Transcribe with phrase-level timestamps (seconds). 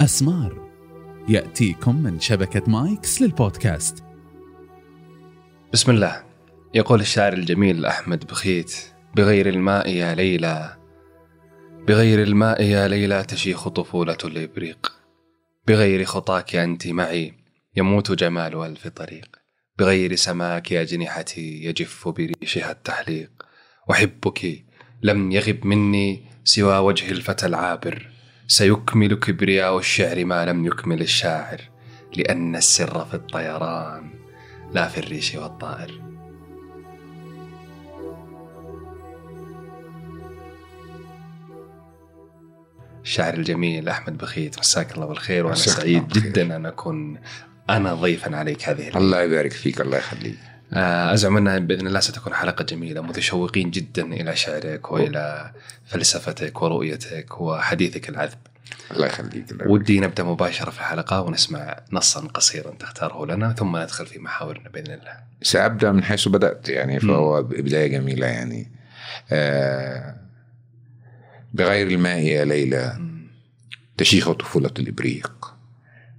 [0.00, 0.70] أسمار.
[1.28, 4.04] يأتيكم من شبكة مايكس للبودكاست.
[5.72, 6.24] بسم الله.
[6.74, 8.74] يقول الشاعر الجميل أحمد بخيت
[9.16, 10.76] بغير الماء يا ليلى
[11.88, 14.92] بغير الماء يا ليلى تشيخ طفولة الإبريق.
[15.68, 17.34] بغير خطاك أنت معي
[17.76, 19.36] يموت جمال ألف طريق.
[19.78, 23.30] بغير سماك أجنحتي يجف بريشها التحليق.
[23.90, 24.64] أحبك
[25.02, 28.13] لم يغب مني سوى وجه الفتى العابر.
[28.46, 31.60] سيكمل كبرياء الشعر ما لم يكمل الشاعر
[32.16, 34.10] لأن السر في الطيران
[34.72, 36.00] لا في الريش والطائر
[43.02, 46.08] الشاعر الجميل أحمد بخيت مساك الله بالخير وأنا سعيد.
[46.08, 47.18] جدا أن أكون
[47.70, 48.98] أنا ضيفا عليك هذه الليلة.
[48.98, 50.38] الله يبارك فيك الله يخليك
[50.74, 55.52] آه، أزعم أنها بإذن الله ستكون حلقة جميلة متشوقين جدا إلى شعرك وإلى
[55.86, 58.38] فلسفتك ورؤيتك وحديثك العذب.
[58.92, 59.46] الله يخليك.
[59.66, 64.92] ودي نبدأ مباشرة في الحلقة ونسمع نصا قصيرا تختاره لنا ثم ندخل في محاورنا بإذن
[64.92, 65.16] الله.
[65.42, 68.72] سأبدأ من حيث بدأت يعني فهو بداية جميلة يعني.
[69.32, 70.16] آه
[71.54, 72.98] بغير الماء يا ليلى
[73.96, 75.53] تشيخ طفولة الإبريق.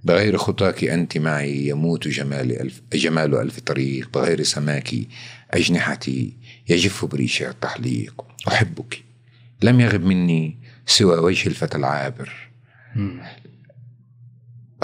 [0.06, 4.94] بغير خطاك أنت معي يموت جمال ألف, جمال ألف طريق بغير سماك
[5.50, 6.32] أجنحتي
[6.68, 8.24] يجف بريشها التحليق.
[8.48, 9.02] أحبك.
[9.62, 12.32] لم يغب مني سوى وجه الفتى العابر.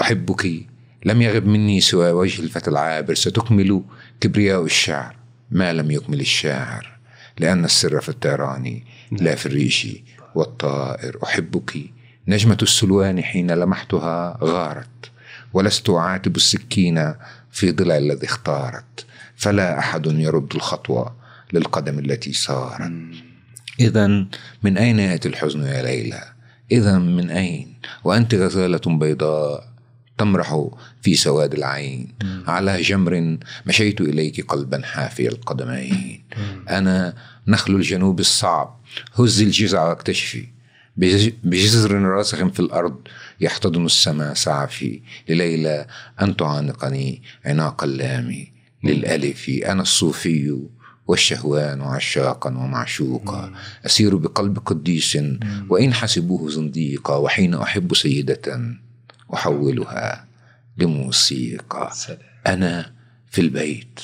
[0.01, 0.65] أحبك.
[1.05, 3.13] لم يغب مني سوى وجه الفتى العابر.
[3.13, 3.83] ستكمل
[4.21, 5.15] كبرياء الشعر.
[5.51, 6.99] ما لم يكمل الشاعر
[7.39, 9.87] لأن السر في الطيران لا في الريش
[10.35, 11.17] والطائر.
[11.23, 11.73] أحبك.
[12.27, 15.12] نجمة السلوان حين لمحتها غارت.
[15.53, 17.13] ولست أعاتب السكين
[17.51, 19.05] في ضلع الذي اختارت.
[19.35, 21.15] فلا أحد يرد الخطوة
[21.53, 22.91] للقدم التي سارت.
[23.79, 24.07] إذا
[24.63, 26.23] من أين يأتي الحزن يا ليلى؟
[26.71, 29.73] إذا من أين؟ وأنت غزالة بيضاء
[30.17, 30.67] تمرح
[31.01, 32.13] في سواد العين.
[32.47, 36.23] على جمر مشيت إليك قلبا حافي القدمين.
[36.69, 37.13] أنا
[37.47, 38.79] نخل الجنوب الصعب.
[39.15, 40.47] هز الجزع واكتشفي.
[40.97, 42.95] بج- بجزر راسخ في الأرض.
[43.41, 45.87] يحتضن السماء سعفي لليلى
[46.21, 48.47] أن تعانقني عناق اللام
[48.83, 49.49] للألف.
[49.49, 50.59] أنا الصوفي
[51.07, 53.53] والشهوان عشاقا ومعشوقا.
[53.85, 55.17] أسير بقلب قديس
[55.69, 58.75] وإن حسبوه زنديقا وحين أحب سيدة
[59.33, 60.27] أحولها
[60.77, 61.91] لموسيقى.
[62.47, 62.93] أنا
[63.31, 63.99] في البيت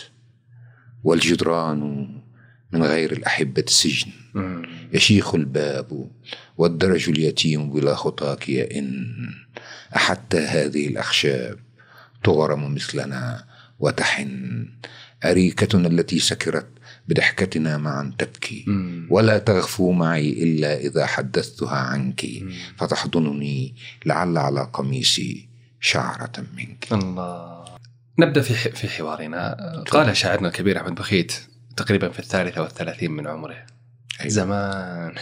[1.03, 2.09] والجدران
[2.71, 4.11] من غير الأحبة سجن.
[4.93, 6.09] يشيخ الباب
[6.57, 9.05] والدرج اليتيم بلا خطاك يئن
[9.95, 11.59] أحتى هذه الأخشاب
[12.23, 13.45] تغرم مثلنا
[13.79, 14.65] وتحن.
[15.25, 16.67] أريكتنا التي سكرت
[17.07, 18.65] بضحكتنا معا تبكي.
[19.09, 22.25] ولا تغفو معي إلا إذا حدثتها عنك.
[22.77, 23.75] فتحضنني
[24.05, 26.87] لعل على قميصي شعرة منك.
[26.91, 27.65] الله.
[28.19, 29.83] نبدأ في في حوارنا.
[29.91, 31.33] قال شاعرنا الكبير أحمد بخيت
[31.77, 33.65] تقريبا في الثالثة والثلاثين من عمره.
[34.19, 34.29] أيوة.
[34.29, 35.15] زمان.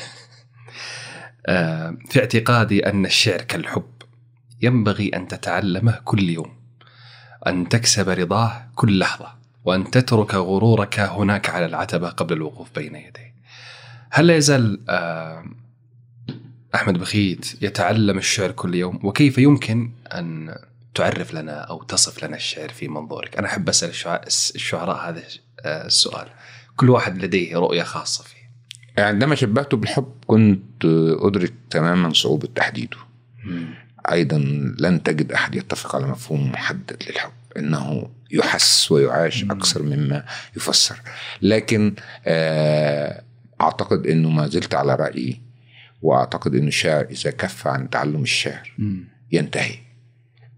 [1.48, 3.92] آه، في اعتقادي أن الشعر كالحب.
[4.62, 6.58] ينبغي أن تتعلمه كل يوم.
[7.48, 9.38] أن تكسب رضاه كل لحظة.
[9.66, 13.36] وأن تترك غرورك هناك على العتبة قبل الوقوف بين يديه.
[14.10, 15.46] هل لا يزال آه،
[16.76, 20.56] أحمد بخيت يتعلم الشعر كل يوم؟ وكيف يمكن أن
[20.96, 23.92] تعرف لنا أو تصف لنا الشعر في منظورك؟ أنا أحب أسأل
[24.56, 25.24] الشعراء, هذا
[25.62, 26.28] آه، السؤال.
[26.76, 28.37] كل واحد لديه رؤية خاصة فيه.
[28.98, 30.86] عندما شبهته بالحب كنت
[31.22, 32.98] أدرك تماما صعوبة تحديده.
[34.12, 34.38] أيضا
[34.80, 39.44] لن تجد أحد يتفق على مفهوم محدد للحب إنه يحس ويعاش.
[39.44, 40.26] أكثر مما
[40.58, 40.96] يفسر.
[41.42, 43.24] لكن آه،
[43.62, 45.42] أعتقد أنه ما زلت على رأيي
[46.02, 48.74] وأعتقد أن الشاعر إذا كف عن تعلم الشعر
[49.32, 49.76] ينتهي.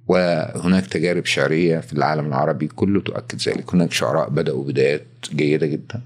[0.08, 3.74] وهناك تجارب شعرية في العالم العربي كله تؤكد ذلك.
[3.74, 6.02] هناك شعراء بدأوا بدايات جيدة جدا.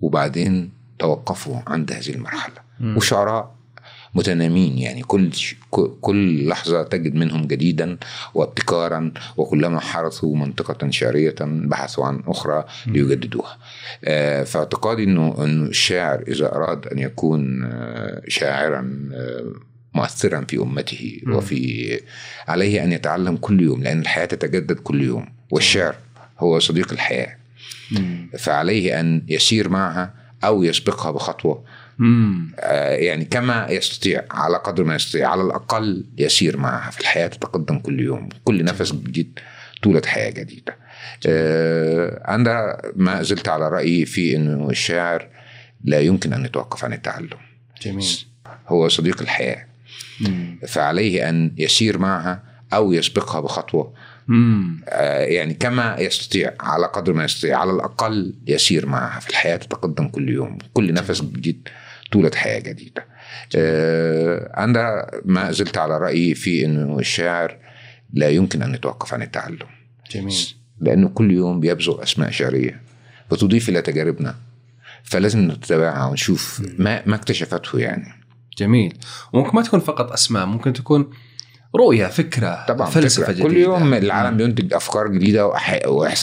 [0.00, 2.54] وبعدين توقفوا عند هذه المرحلة.
[2.96, 3.54] وشعراء
[4.14, 5.30] متنامين يعني كل
[6.00, 7.98] كل لحظة تجد منهم جديدا
[8.34, 13.58] وابتكارا وكلما حرثوا منطقة شعرية بحثوا عن أخرى ليجددوها.
[14.04, 19.52] آه، فاعتقادي أنه أنه الشاعر إذا أراد أن يكون آه، شاعرا آه،
[19.94, 21.34] مؤثرا في أمته مم.
[21.34, 22.00] وفي
[22.48, 25.26] عليه أن يتعلم كل يوم لأن الحياة تتجدد كل يوم.
[25.50, 25.94] والشعر
[26.38, 27.36] هو صديق الحياة.
[28.38, 30.14] فعليه أن يسير معها
[30.44, 31.64] أو يسبقها بخطوة.
[32.58, 37.78] آه، يعني كما يستطيع على قدر ما يستطيع على الأقل يسير معها في الحياة تتقدم
[37.78, 39.38] كل يوم كل نفس جديد
[39.82, 40.76] طولة حياة جديدة.
[41.26, 45.28] آه، أنا ما زلت على رأيي في أنه الشاعر
[45.84, 47.38] لا يمكن أن يتوقف عن التعلم.
[47.82, 48.06] جميل.
[48.68, 49.66] هو صديق الحياة.
[50.20, 50.58] مم.
[50.68, 52.42] فعليه أن يسير معها
[52.72, 53.84] أو يسبقها بخطوة.
[53.84, 53.94] مم.
[54.28, 60.08] آه، يعني كما يستطيع على قدر ما يستطيع على الأقل يسير معها في الحياة تتقدم
[60.08, 61.68] كل يوم كل نفس جديد
[62.12, 63.06] طولة حياة جديدة.
[63.56, 67.56] آه، أنا ما زلت على رأيي في إنه الشاعر
[68.12, 69.66] لا يمكن أن يتوقف عن التعلم.
[70.10, 70.54] جميل.
[70.80, 72.80] لأنه كل يوم بيبذل أسماء شعرية
[73.32, 74.34] بتضيف إلى تجاربنا.
[75.02, 78.24] فلازم نتابعها ونشوف ما ما اكتشفته يعني.
[78.58, 78.94] جميل.
[79.32, 81.10] وممكن ما تكون فقط أسماء ممكن تكون
[81.76, 83.32] رؤية فكرة طبعا فلسفة فكرة.
[83.32, 83.48] جديدة.
[83.48, 85.46] كل يوم العالم بينتج أفكار جديدة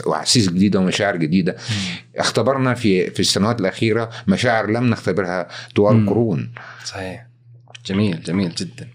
[0.05, 1.55] وأحاسيس جديدة ومشاعر جديدة.
[2.17, 6.09] اختبرنا في في السنوات الأخيرة مشاعر لم نختبرها طوال.
[6.09, 6.53] قرون.
[6.85, 7.27] صحيح.
[7.85, 8.87] جميل جميل جدا.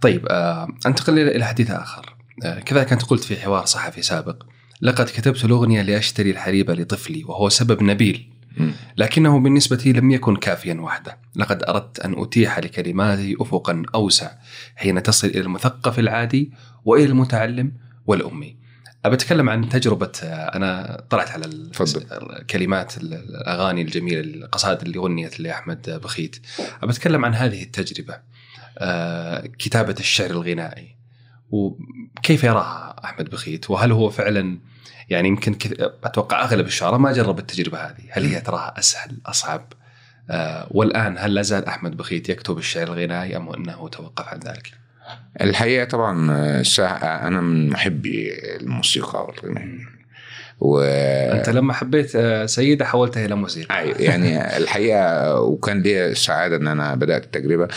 [0.00, 2.16] طيب آه أنتقل إلى إلى حديث آخر.
[2.44, 4.42] آه كذلك أنت قلت في حوار صحفي سابق
[4.82, 8.30] لقد كتبت الأغنية لأشتري الحليب لطفلي وهو سبب نبيل.
[8.96, 11.18] لكنه بالنسبة لي لم يكن كافيا وحده.
[11.36, 14.30] لقد أردت أن أتيح لكلماتي أفقا أوسع
[14.76, 16.52] حين تصل إلى المثقف العادي
[16.84, 17.72] وإلى المتعلم
[18.06, 18.56] والأمي.
[19.04, 26.36] أتكلم عن تجربة أنا طلعت على ال- الأغاني الجميلة القصائد اللي غنيت لأحمد بخيت.
[26.82, 28.14] أتكلم عن هذه التجربة
[28.78, 30.96] آه، كتابة الشعر الغنائي.
[31.50, 34.58] وكيف يراها أحمد بخيت؟ وهل هو فعلا
[35.10, 35.72] يعني يمكن كث...
[36.04, 39.72] أتوقع أغلب الشعراء ما جرب التجربة هذه، هل هي تراها أسهل أصعب؟
[40.30, 44.70] آه والآن هل لا زال أحمد بخيت يكتب الشعر الغنائي أم أنه توقف عن ذلك؟
[45.40, 49.68] الحقيقة طبعا آه، سا- أنا من محبي الموسيقى والغناء
[50.60, 50.80] و
[51.32, 53.90] أنت لما حبيت آه سيدة حولتها إلى موسيقى.
[54.04, 57.68] يعني الحقيقة وكان لي السعاده إن أنا بدأت التجربة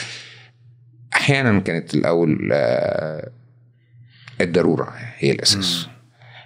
[1.14, 3.30] أحيانا كانت الأول آه،
[4.42, 5.88] الضرورة هي الأساس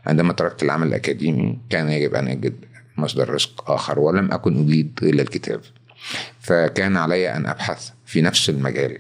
[0.08, 2.54] عندما تركت العمل الأكاديمي كان يجب أن أجد
[2.98, 5.62] مصدر رزق آخر ولم أكن أريد إلا الكتاب
[6.40, 8.98] فكان علي أن أبحث في نفس المجال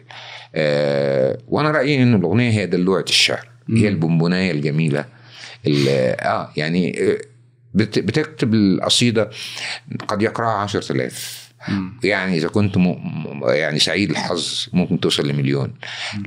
[0.55, 3.87] آه، وأنا رأيي أن الأغنية هي دلوعة الشعر هي مم.
[3.87, 5.05] البونبونايه الجميلة
[5.67, 5.87] ال-
[6.19, 7.17] آه يعني آه،
[7.73, 9.29] بت- بتكتب القصيدة
[10.07, 11.46] قد يقرأها عشرة آلاف.
[12.03, 12.95] يعني إذا كنت م...
[13.43, 15.73] يعني سعيد الحظ ممكن توصل لمليون.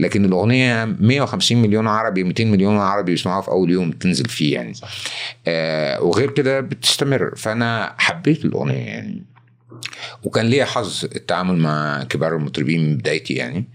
[0.01, 4.73] لكن الأغنية 150 مليون عربي 200 مليون عربي بيسمعوها في أول يوم تنزل فيه يعني.
[5.47, 7.37] آه وغير كده بتستمر.
[7.37, 9.25] فأنا حبيت الأغنية يعني.
[10.23, 13.69] وكان ليا حظ التعامل مع كبار المطربين من بدايتي يعني.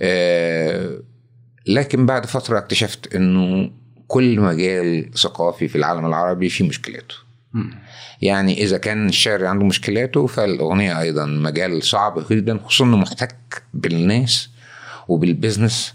[0.00, 1.00] آه
[1.66, 3.70] لكن بعد فترة اكتشفت إنه
[4.08, 7.25] كل مجال ثقافي في العالم العربي فيه مشكلاته.
[8.22, 14.50] يعني إذا كان الشاعر عنده مشكلاته فالأغنية أيضا مجال صعب جدا خصوصا إنه محتك بالناس
[15.08, 15.94] وبالبزنس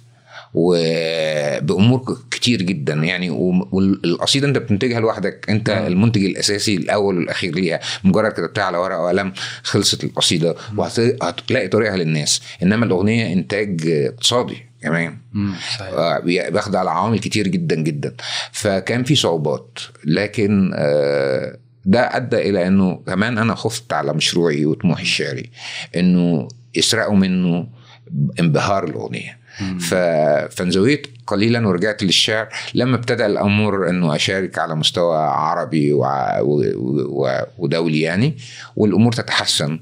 [0.53, 2.93] وبأمور كتير جدا.
[2.93, 5.87] يعني والقصيدة أنت بتنتجها لوحدك أنت مم.
[5.87, 7.79] المنتج الأساسي الأول والأخير ليها.
[8.03, 9.33] مجرد كتبتها على ورقة وقلم
[9.63, 12.41] خلصت القصيدة وهتلاقي طريقها للناس.
[12.63, 14.70] إنما الأغنية إنتاج اقتصادي.
[14.81, 15.17] كمان.
[15.81, 18.13] آه، بي- بيخضع على عوامل كتير جدا جدا.
[18.51, 19.79] فكان في صعوبات.
[20.05, 25.49] لكن آه، ده أدى إلى إنه كمان أنا خفت على مشروعي وطموحي الشعري
[25.95, 27.67] إنه يسرقوا منه
[28.39, 29.37] انبهار الأغنية.
[30.49, 35.93] فانزويت قليلا ورجعت للشعر لما ابتدى الامر إنه أشارك على مستوى عربي.
[37.57, 38.37] ودولي يعني
[38.75, 39.79] والأمور تتحسن.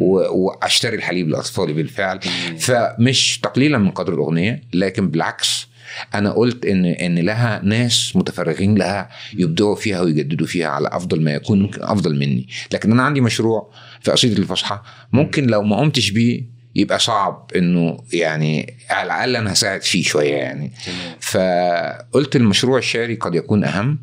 [0.00, 2.20] وأشتري الحليب لأطفالي بالفعل.
[2.58, 5.66] فمش تقليلا من قدر الأغنية لكن بالعكس
[6.14, 11.30] أنا قلت ان إن لها ناس متفرغين لها يبدعوا فيها ويجددوا فيها على أفضل ما
[11.30, 13.70] يكون ممكن أفضل مني لكن أنا عندي مشروع
[14.00, 14.80] في قصيدة الفصحى
[15.12, 20.34] ممكن لو ما قمتش بيه يبقى صعب إنه يعني على الأقل أنا هساعد فيه شوية
[20.34, 20.72] يعني.
[21.20, 23.98] فقلت المشروع الشعري قد يكون أهم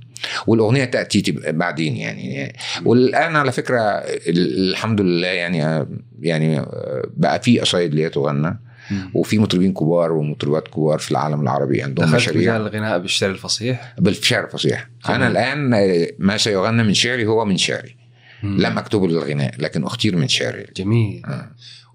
[0.47, 2.53] والأغنية تأتي بعدين يعني
[2.85, 5.85] والآن على فكرة ال- الحمد لله يعني
[6.21, 6.65] يعني
[7.17, 8.59] بقى في قصايد ليا تغنى.
[9.13, 14.45] وفي مطربين كبار ومطربات كبار في العالم العربي عندهم دخلت مشاريع الغناء بالشعر الفصيح بالشعر
[14.45, 14.87] الفصيح.
[15.09, 15.69] أنا الآن
[16.19, 17.95] ما سيغنى من شعري هو من شعري
[18.43, 18.61] مم.
[18.61, 21.51] لم اكتبه للغناء لكن أختير من شعري جميل آه.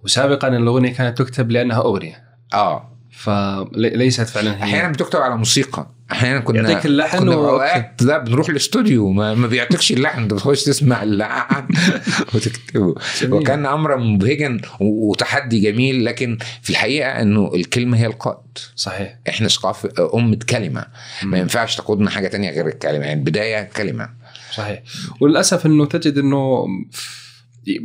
[0.06, 2.24] وسابقا الأغنية كانت تكتب لأنها أغنية.
[2.54, 2.92] آه.
[3.10, 4.62] فليست فعلا هي.
[4.62, 5.90] أحيانا بتكتب على موسيقى.
[6.12, 10.64] أحيانا كنا يعطيك اللحن كنا أوقات لا بنروح الاستوديو ما, ما بيعطيكش اللحن انت بتخش
[10.64, 11.66] تسمع اللحن
[12.34, 12.94] وتكتبه.
[13.30, 18.58] وكان امرا مبهجا وتحدي جميل لكن في الحقيقة إنه الكلمة هي القائد.
[18.76, 19.18] صحيح.
[19.28, 20.86] إحنا ثقافه امه كلمة.
[21.22, 21.38] ما.
[21.38, 23.04] ينفعش تقودنا حاجة تانية غير الكلمة.
[23.04, 24.10] يعني البداية كلمة.
[24.54, 24.82] صحيح.
[25.20, 26.66] وللأسف إنه تجد إنه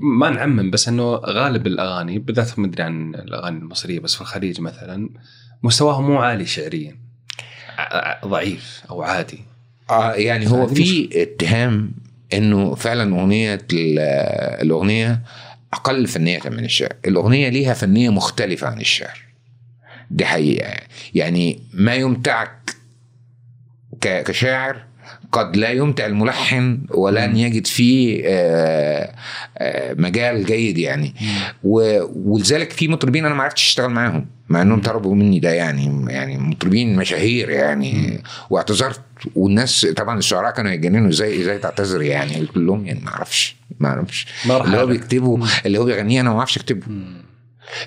[0.01, 4.61] ما نعمم بس إنه غالب الأغاني بالذات ما أدري عن الأغاني المصرية بس في الخليج
[4.61, 5.09] مثلا
[5.63, 6.97] مستواها مو عالي شعريا.
[8.25, 9.39] ضعيف أو عادي.
[9.89, 11.91] آه يعني هو في اتهام
[12.33, 13.99] إنه فعلا أغنية ال-
[14.61, 15.21] الأغنية
[15.73, 16.93] أقل فنية من الشعر.
[17.07, 19.19] الأغنية ليها فنية مختلفة عن الشعر.
[20.11, 20.73] دي حقيقة.
[21.15, 22.75] يعني ما يمتعك
[24.01, 24.83] كشاعر
[25.31, 29.15] قد لا يمتع الملحن ولن يجد فيه آه،
[29.57, 31.13] آه، مجال جيد يعني.
[31.63, 36.37] ولذلك في مطربين أنا ما عرفتش أشتغل معاهم مع إنهم طلبوا مني ده يعني يعني
[36.37, 38.23] مطربين مشاهير يعني.
[38.49, 39.01] واعتذرت
[39.35, 43.89] والناس طبعا الشعراء كانوا يتجننوا إزاي إزاي تعتذر يعني؟ قلت لهم يعني ما أعرفش ما
[43.89, 44.27] أعرفش.
[44.45, 44.85] اللي هو.
[44.85, 46.81] بيكتبه اللي هو بيغنيه أنا ما أعرفش أكتبه.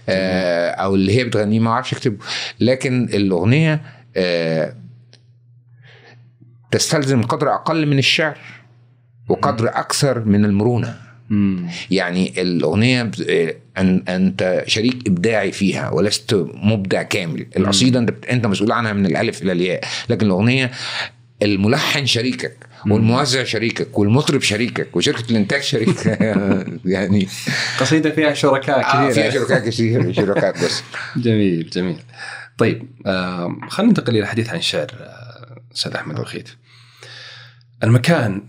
[0.08, 2.16] آه، أو اللي هي بتغنيه ما أعرفش أكتبه.
[2.60, 3.82] لكن الأغنية
[4.16, 4.74] آه،
[6.74, 8.38] تستلزم قدر أقل من الشعر
[9.28, 10.96] وقدر أكثر من المرونة.
[11.30, 11.66] مم.
[11.90, 13.10] يعني الأغنية
[13.78, 17.46] أن أنت شريك إبداعي فيها ولست مبدع كامل.
[17.56, 19.84] القصيدة أنت أنت مسؤول عنها من الألف إلى الياء.
[20.08, 20.70] لكن الأغنية
[21.42, 26.06] الملحن شريكك والموزع شريكك والمطرب شريكك وشركة الإنتاج شريك
[26.94, 27.28] يعني
[27.80, 30.82] قصيدة فيها شركاء آه كثير فيها شركاء كثير شركاء بس.
[31.24, 31.96] جميل جميل.
[32.58, 36.48] طيب آه خلينا ننتقل إلى الحديث عن الشعر آه، أستاذ أحمد بخيت
[37.84, 38.42] المكان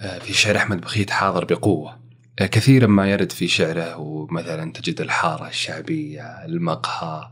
[0.00, 1.98] آه في شعر أحمد بخيت حاضر بقوة.
[2.40, 7.28] آه كثيرا ما يرد في شعره ومثلا تجد الحارة الشعبية المقهى.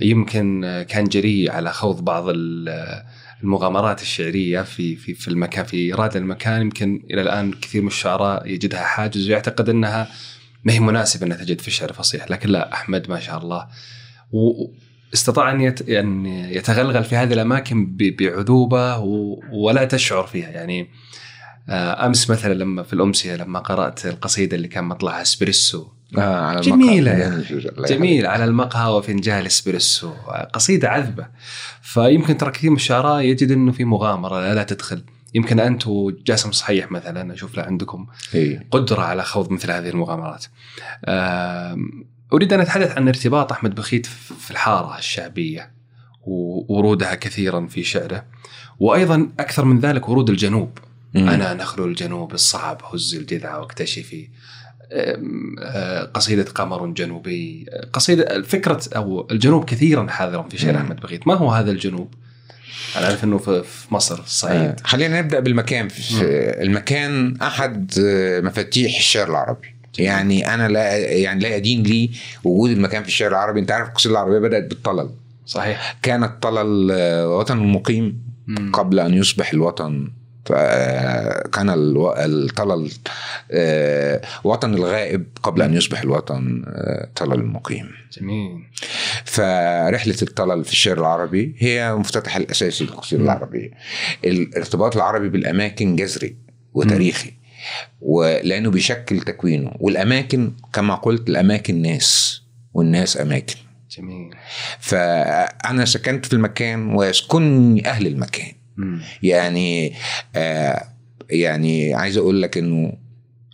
[0.00, 3.02] يمكن آه، كان جريء على خوض بعض ال-
[3.42, 6.60] المغامرات الشعرية في في في المكان في إيراد المكان.
[6.62, 10.08] يمكن إلى الآن كثير من الشعراء يجدها حاجز ويعتقد أنها
[10.64, 13.66] ما هي مناسبة أنها تجد في الشعر الفصيح لكن لا أحمد ما شاء الله
[15.14, 15.88] استطاع أن يت...
[15.88, 18.16] أن يتغلغل في هذه الأماكن ب...
[18.16, 19.40] بعذوبة و...
[19.52, 20.88] ولا تشعر فيها يعني
[21.68, 25.86] آه، أمس مثلا لما في الأمسية لما قرأت القصيدة اللي كان مطلعها اسبريسو
[26.18, 27.20] آه على جميلة المقهى.
[27.20, 27.88] يعني.
[27.88, 30.12] جميل على المقهى وفنجان اسبريسو
[30.52, 31.26] قصيدة عذبة
[31.82, 35.04] فيمكن ترى كثير من الشعراء يجد إنه في مغامرة لا, تدخل
[35.34, 38.66] يمكن أنت وجاسم صحيح مثلا أشوف لا عندكم إيه.
[38.70, 40.44] قدرة على خوض مثل هذه المغامرات
[42.34, 45.70] أريد أن أتحدث عن ارتباط أحمد بخيت في الحارة الشعبية
[46.22, 48.24] وورودها كثيرا في شعره
[48.80, 50.78] وأيضا أكثر من ذلك ورود الجنوب
[51.14, 51.28] مم.
[51.28, 54.28] أنا نخل الجنوب الصعب هز الجذع واكتشفي
[54.92, 60.76] آه، قصيدة قمر جنوبي قصيدة فكرة أو الجنوب كثيرا حاضرا في شعر.
[60.76, 62.14] أحمد بخيت ما هو هذا الجنوب؟
[62.96, 64.76] أنا أعرف أنه في مصر الصعيد آه.
[64.84, 66.24] خلينا نبدأ بالمكان في
[66.62, 72.10] المكان أحد آه، مفاتيح الشعر العربي يعني أنا لا يعني لا يدين لي
[72.44, 73.60] وجود المكان في الشعر العربي.
[73.60, 75.10] أنت عارف القصيده العربية بدأت بالطلل.
[75.46, 75.96] صحيح.
[76.02, 78.72] كان الطلل آه، وطن المقيم مم.
[78.72, 80.10] قبل أن يصبح الوطن.
[80.54, 82.90] آه، كان الطلل
[83.50, 86.64] آه، وطن الغائب قبل أن يصبح الوطن
[87.16, 87.90] طلل المقيم.
[88.18, 88.62] جميل.
[89.24, 93.28] فرحلة الطلل في الشعر العربي هي المفتتح الأساسي للقصيدة مم.
[93.28, 93.70] العربية.
[94.24, 96.36] الارتباط العربي بالأماكن جذري
[96.74, 97.32] وتاريخي.
[98.00, 99.72] ولأنه بيشكل تكوينه.
[99.80, 102.42] والأماكن كما قلت الأماكن ناس
[102.74, 103.54] والناس أماكن.
[103.90, 104.34] جميل.
[104.78, 108.52] فأنا سكنت في المكان ويسكنني أهل المكان.
[108.76, 109.00] مم.
[109.22, 109.92] يعني
[110.36, 110.84] آه
[111.30, 112.92] يعني عايز أقول لك إنه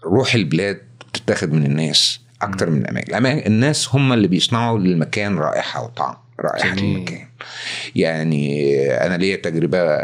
[0.04, 0.80] روح البلاد
[1.12, 3.12] بتتاخد من الناس أكتر من الأماكن.
[3.12, 6.14] الأماكن- الناس هم اللي بيصنعوا للمكان رائحة وطعم.
[6.64, 6.96] جميل.
[6.96, 7.26] المكان
[7.96, 9.98] يعني أنا ليا تجربة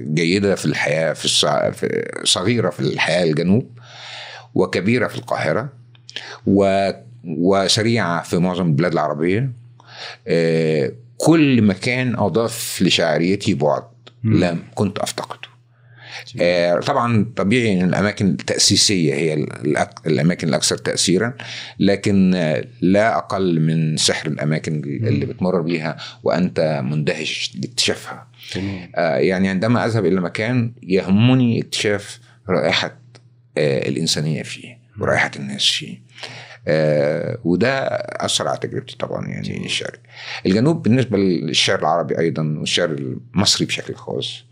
[0.00, 1.70] جيدة في الحياة في, الصع...
[1.70, 3.70] في صغيرة في الحياة الجنوب
[4.54, 5.68] وكبيرة في القاهرة
[6.46, 6.90] و...
[7.24, 9.50] وسريعة في معظم البلاد العربية
[10.28, 13.82] آه، كل مكان أضاف لشاعريتي بعد.
[14.24, 15.48] لم كنت أفتقده
[16.40, 21.32] آه، طبعا طبيعي إن الأماكن التأسيسية هي الأك- الأماكن الأكثر تاثيرا
[21.78, 22.30] لكن
[22.80, 28.26] لا أقل من سحر الأماكن اللي بتمر بيها وأنت مندهش لاكتشافها
[28.96, 32.18] آه، يعني عندما أذهب إلى مكان يهمني اكتشاف
[32.48, 32.98] رائحة
[33.58, 36.06] آه، الإنسانية فيه ورائحة الناس فيه.
[36.68, 39.98] آه، وده أثر على تجربتي طبعا يعني الشعر.
[40.46, 44.44] الجنوب بالنسبة للشعر العربي أيضا والشعر المصري بشكل خاص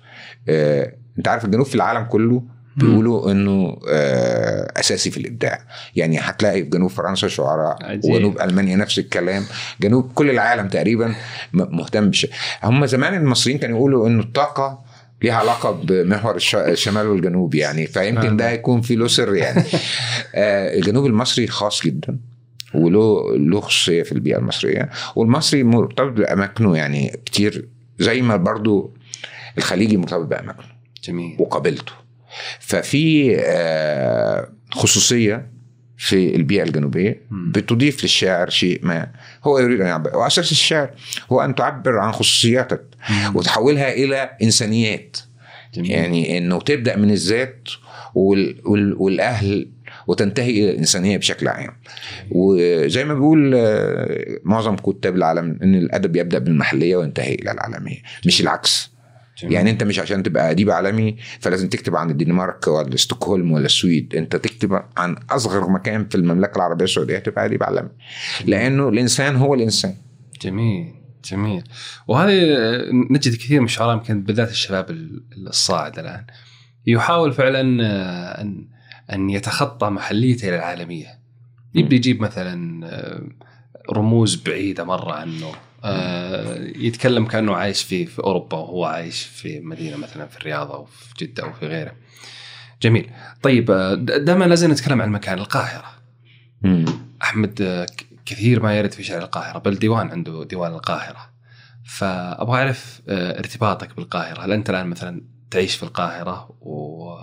[0.49, 2.43] آه، انت عارف الجنوب في العالم كله
[2.77, 5.59] بيقولوا إنه آه، أساسي في الإبداع.
[5.97, 7.99] يعني هتلاقي في جنوب فرنسا شعراء.
[8.05, 9.45] وجنوب ألمانيا نفس الكلام.
[9.81, 11.15] جنوب كل العالم تقريبا
[11.53, 12.27] مهتم بش
[12.65, 14.85] هم زمان المصريين كانوا يقولوا إنه الطاقة
[15.23, 17.87] ليها علاقة بمحور الش- الشمال والجنوب يعني.
[17.87, 19.63] فيمكن ده يكون في له سر يعني.
[20.35, 22.19] آه، الجنوب المصري خاص جدا
[22.75, 24.91] وله له خصوصية في البيئة المصرية.
[25.17, 27.69] والمصري مرتبط بأماكنه يعني كتير.
[27.99, 28.95] زي ما برضو
[29.59, 31.37] الخليجي مرتبط باماكنه جميل.
[31.39, 31.93] وقابلته.
[32.61, 35.51] ففي آه، خصوصية
[35.97, 37.21] في البيئة الجنوبية.
[37.31, 39.11] بتضيف للشاعر شيء ما.
[39.45, 40.17] هو يريد أن يعبر.
[40.17, 40.91] وأساس الشعر
[41.33, 42.85] هو أن تعبر عن خصوصياتك.
[43.35, 45.17] وتحولها إلى إنسانيات.
[45.75, 45.91] جميل.
[45.91, 47.69] يعني إنه تبدأ من الذات
[48.15, 49.69] وال وال والأهل
[50.07, 51.77] وتنتهي إلى الإنسانية بشكل عام.
[52.31, 58.41] وزي ما بيقول آه، معظم كتاب العالم إن الأدب يبدأ بالمحلية وينتهي إلى العالمية مش
[58.41, 58.94] العكس.
[59.39, 59.55] جميل.
[59.55, 64.15] يعني انت مش عشان تبقى أديب عالمي فلازم تكتب عن الدنمارك ولا ستوكهولم ولا السويد.
[64.17, 67.91] انت تكتب عن أصغر مكان في المملكة العربية السعودية تبقى أديب عالمي.
[68.45, 69.95] لأنه الإنسان هو الإنسان.
[70.43, 71.65] جميل جميل.
[72.09, 72.43] وهذه
[73.11, 74.91] نجد كثير من الشعراء يمكن بالذات الشباب
[75.37, 76.25] الصاعد الآن
[76.87, 77.61] يحاول فعلا
[78.41, 78.69] أن
[79.13, 81.07] أن يتخطى محليته إلى العالميه
[81.75, 83.23] يبدا يجيب مثلا آه،
[83.93, 85.53] رموز بعيدة مرة عنه.
[86.77, 91.25] يتكلم كأنه عايش في في أوروبا وهو عايش في مدينة مثلا في الرياض أو في
[91.25, 91.93] جدة أو في غيره.
[92.83, 93.11] جميل.
[93.43, 95.85] طيب آه، دائما لازم نتكلم عن المكان القاهرة.
[96.63, 96.85] مم.
[97.23, 97.87] أحمد آه،
[98.27, 101.31] كثير ما يرد في شعر القاهرة بل ديوان عنده ديوان القاهرة.
[101.85, 107.15] فأبغى أعرف آه، ارتباطك بالقاهرة، هل أنت الآن مثلا تعيش في القاهرة و...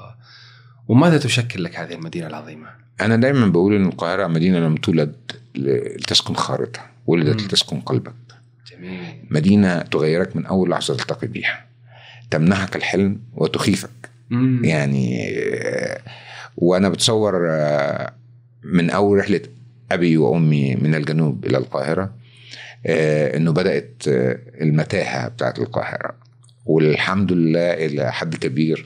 [0.88, 2.68] وماذا تشكل لك هذه المدينة العظيمة؟
[3.01, 7.41] أنا دايما بقول إن القاهرة مدينة لم تولد لتسكن خارطها ولدت.
[7.41, 8.13] لتسكن قلبك
[9.30, 11.66] مدينة تغيرك من أول لحظة تلتقي بيها.
[12.32, 13.90] تمنحك الحلم وتخيفك.
[14.30, 14.66] مم.
[14.66, 16.01] يعني آه،
[16.58, 18.13] وأنا بتصور آه،
[18.63, 19.42] من أول رحلة
[19.92, 22.13] أبي وأمي من الجنوب إلى القاهرة
[22.86, 26.22] آه، إنه بدأت آه، المتاهة بتاعت القاهرة.
[26.66, 28.86] والحمد لله إلى حد كبير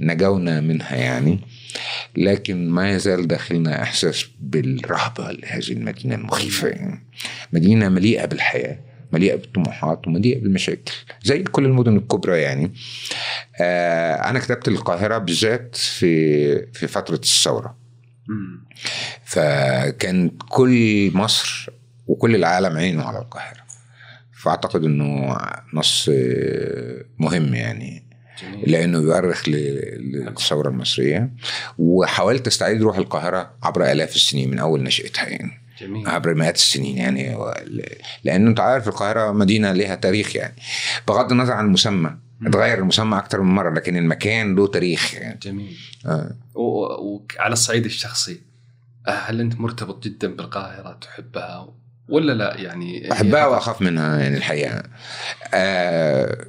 [0.00, 1.40] نجونا منها يعني.
[2.16, 7.00] لكن ما يزال داخلنا إحساس بالرهبة لهذه المدينة المخيفه يعني
[7.52, 8.78] مدينة مليئة بالحياة.
[9.14, 10.92] مليئة بالطموحات ومليئة بالمشاكل
[11.22, 12.72] زي كل المدن الكبرى يعني.
[13.60, 17.76] آه أنا كتبت القاهرة بالذات في في فترة الثورة.
[19.24, 21.70] فكان كل مصر
[22.06, 23.64] وكل العالم عينه على القاهرة.
[24.42, 25.36] فأعتقد إنه
[25.74, 28.04] نص آه، مهم يعني
[28.42, 28.70] جميل.
[28.70, 31.30] لأنه يؤرخ للثورة المصرية.
[31.78, 35.63] وحاولت استعيد روح القاهرة عبر آلاف السنين من أول نشأتها يعني.
[35.80, 36.08] جميل.
[36.08, 37.36] عبر مئات السنين يعني
[38.24, 40.54] لأنه أنت عارف القاهرة مدينة لها تاريخ يعني
[41.08, 42.16] بغض النظر عن المسمى
[42.46, 45.76] اتغير المسمى أكتر من مرة لكن المكان له تاريخ يعني جميل.
[46.06, 46.30] آه.
[46.54, 48.40] وعلى الصعيد الشخصي
[49.06, 51.68] هل أنت مرتبط جدا بالقاهرة تحبها
[52.08, 54.82] ولا لا يعني بحبها وأخاف منها يعني الحقيقة
[55.54, 56.46] آه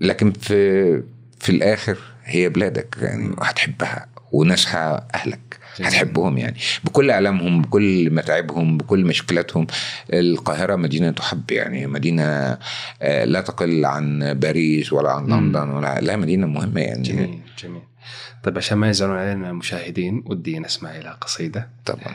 [0.00, 1.02] لكن في
[1.40, 5.59] في الآخر هي بلادك يعني وهتحبها وناسها أهلك.
[5.76, 6.56] هتحبهم يعني.
[6.84, 9.66] بكل الامهم بكل متاعبهم بكل مشكلاتهم
[10.12, 11.86] القاهرة مدينة تحب يعني.
[11.86, 12.58] مدينة
[13.02, 15.26] آه، لا تقل عن باريس ولا عن.
[15.26, 17.02] لندن ولا لا مدينة مهمة يعني.
[17.02, 17.82] جميل جميل.
[18.42, 21.68] طيب عشان ما يزعلون علينا المشاهدين ودي نسمع إلى قصيدة.
[21.84, 22.14] طبعا.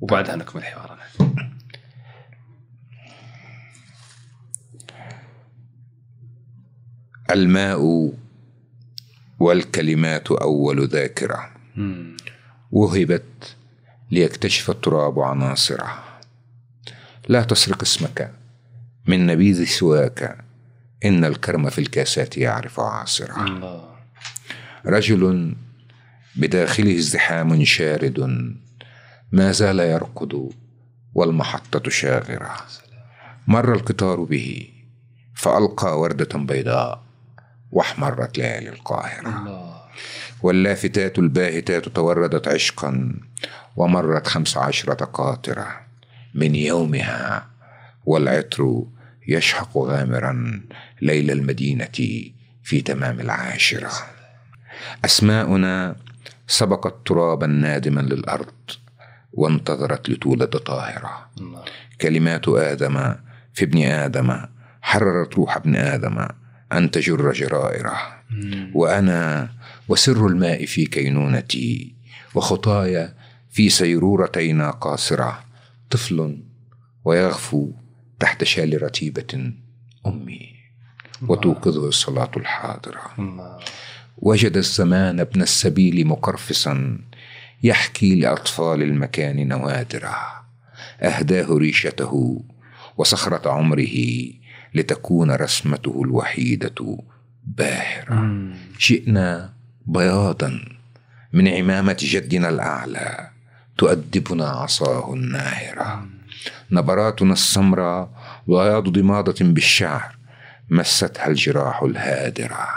[0.00, 1.00] وبعدها نكمل حوارنا.
[7.30, 8.10] الماء
[9.40, 11.50] والكلمات أول ذاكرة.
[11.76, 12.16] مم.
[12.70, 13.56] وهبت
[14.10, 16.04] ليكتشف التراب عناصره
[17.28, 18.32] لا تسرق اسمك
[19.06, 20.38] من نبيذ سواك
[21.04, 23.90] إن الكرم في الكاسات يعرف عاصره الله.
[24.86, 25.54] رجل
[26.36, 28.20] بداخله ازدحام شارد
[29.32, 30.50] ما زال يرقد
[31.14, 32.56] والمحطة شاغرة.
[33.46, 34.68] مر القطار به
[35.34, 37.02] فألقى وردة بيضاء
[37.70, 39.28] واحمرت ليالي القاهرة.
[39.38, 39.80] الله.
[40.42, 43.14] واللافتات الباهتات توردت عشقا
[43.76, 45.80] ومرت خمس عشرة قاطرة.
[46.34, 47.46] من يومها
[48.06, 48.82] والعطر
[49.28, 50.60] يشحق غامرا
[51.02, 51.88] ليل المدينة
[52.62, 53.90] في تمام العاشرة.
[55.04, 55.96] أسماؤنا
[56.46, 58.54] سبقت ترابا نادما للأرض
[59.32, 61.30] وانتظرت لتولد طاهرة.
[62.00, 63.14] كلمات آدم
[63.54, 64.36] في ابن آدم
[64.82, 66.26] حررت روح ابن آدم
[66.72, 67.96] أن تجر جرائره.
[68.74, 69.48] وأنا
[69.90, 71.94] وسر الماء في كينونتي
[72.34, 73.14] وخطايا
[73.50, 75.44] في سيرورتينا قاصرة
[75.90, 76.38] طفل
[77.04, 77.70] ويغفو
[78.20, 79.52] تحت شال رتيبة
[80.06, 80.48] أمي.
[81.22, 83.00] وتوقظه الصلاة الحاضرة.
[84.18, 86.98] وجد الزمان ابن السبيل مقرفصا
[87.62, 90.16] يحكي لأطفال المكان نوادره
[91.00, 92.44] أهداه ريشته
[92.96, 93.96] وصخرة عمره
[94.74, 96.98] لتكون رسمته الوحيدة
[97.44, 98.14] باهرة.
[98.14, 98.54] مم.
[99.90, 100.64] بياضا
[101.32, 103.30] من عمامة جدنا الأعلى
[103.78, 106.08] تؤدبنا عصاه الناهرة
[106.70, 108.10] نبراتنا السمراء
[108.48, 110.16] بياض ضمادة بالشعر
[110.70, 112.68] مستها الجراح الهادرة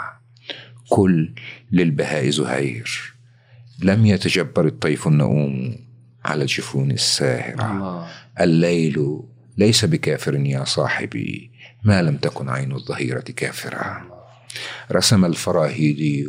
[0.88, 1.34] كل
[1.72, 3.14] للبهاء زهير
[3.82, 5.76] لم يتجبر الطيف النؤوم
[6.24, 8.06] على الجفون الساهرة الله.
[8.40, 9.20] الليل
[9.56, 11.50] ليس بكافر يا صاحبي
[11.84, 14.02] ما لم تكن عين الظهيرة كافرة.
[14.92, 16.28] رسم الفراهيدي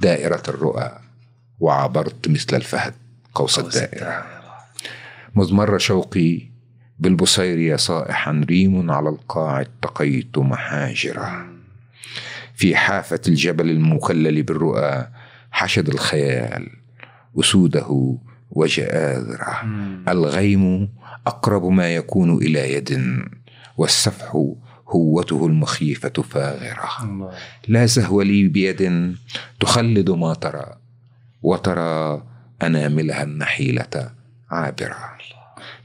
[0.00, 0.98] دائرة الرؤى
[1.60, 2.94] وعبرت مثل الفهد
[3.34, 4.26] قوس الدائرة.
[5.34, 6.42] مذ مر شوقي
[6.98, 11.46] بالبصير صائحا ريم على القاع اتقيت محاجرة.
[12.54, 15.08] في حافة الجبل المكلل بالرؤى
[15.50, 16.70] حشد الخيال
[17.40, 18.18] أسوده
[18.50, 19.62] وجآذره
[20.08, 20.88] الغيم
[21.26, 23.22] أقرب ما يكون إلى يد
[23.76, 24.54] والسفح
[24.92, 26.88] هوته المخيفة فاغرة.
[27.68, 29.14] لا زهو لي بيد
[29.60, 30.66] تخلد ما ترى
[31.42, 32.22] وترى
[32.62, 34.10] أناملها النحيلة
[34.50, 34.96] عابرة.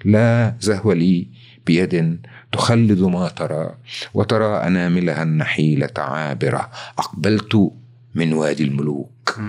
[0.06, 1.28] لا زهو لي
[1.66, 2.20] بيد
[2.52, 3.76] تخلد ما ترى
[4.14, 6.70] وترى أناملها النحيلة عابرة.
[7.00, 7.72] أقبلت
[8.16, 9.40] من وادي الملوك.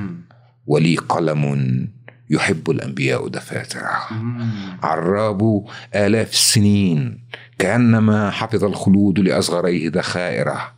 [0.66, 1.88] ولي قلم
[2.30, 3.92] يحب الأنبياء دفاترة.
[4.82, 7.20] عراب آلاف السنين
[7.58, 10.72] كأنما حفظ الخلود لأصغريه ذخائره.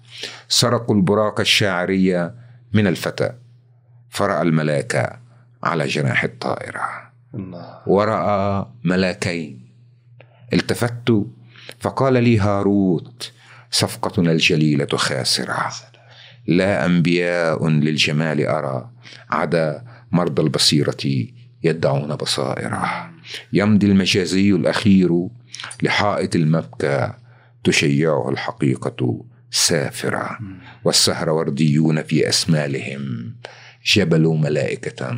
[0.48, 2.34] سرقوا البراق الشاعرية
[2.72, 3.32] من الفتى.
[4.10, 5.20] فرأى الملاك
[5.62, 7.12] على جناح الطائرة.
[7.86, 9.70] ورأى ملاكين.
[10.52, 11.12] التفت
[11.80, 13.32] فقال لي هاروت
[13.70, 15.72] صفقتنا الجليلة خاسرة.
[16.46, 18.90] لا أنبياء للجمال أرى
[19.30, 21.26] عدا مرضى البصيرة
[21.62, 23.10] يدعون بصائره.
[23.52, 25.28] يمضي المجازي الأخير
[25.82, 27.12] لحائط المبكى
[27.64, 30.38] تشيعه الحقيقة سافرة
[30.84, 33.34] والسهر ورديون في أسمالهم
[33.86, 35.16] جبل ملائكة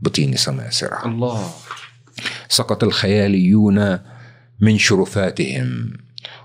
[0.00, 1.50] بطين سماسرة الله.
[2.48, 3.98] سقط الخياليون
[4.60, 5.92] من شرفاتهم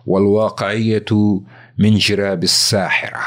[0.06, 1.06] والواقعية
[1.82, 3.22] من جراب الساحرة.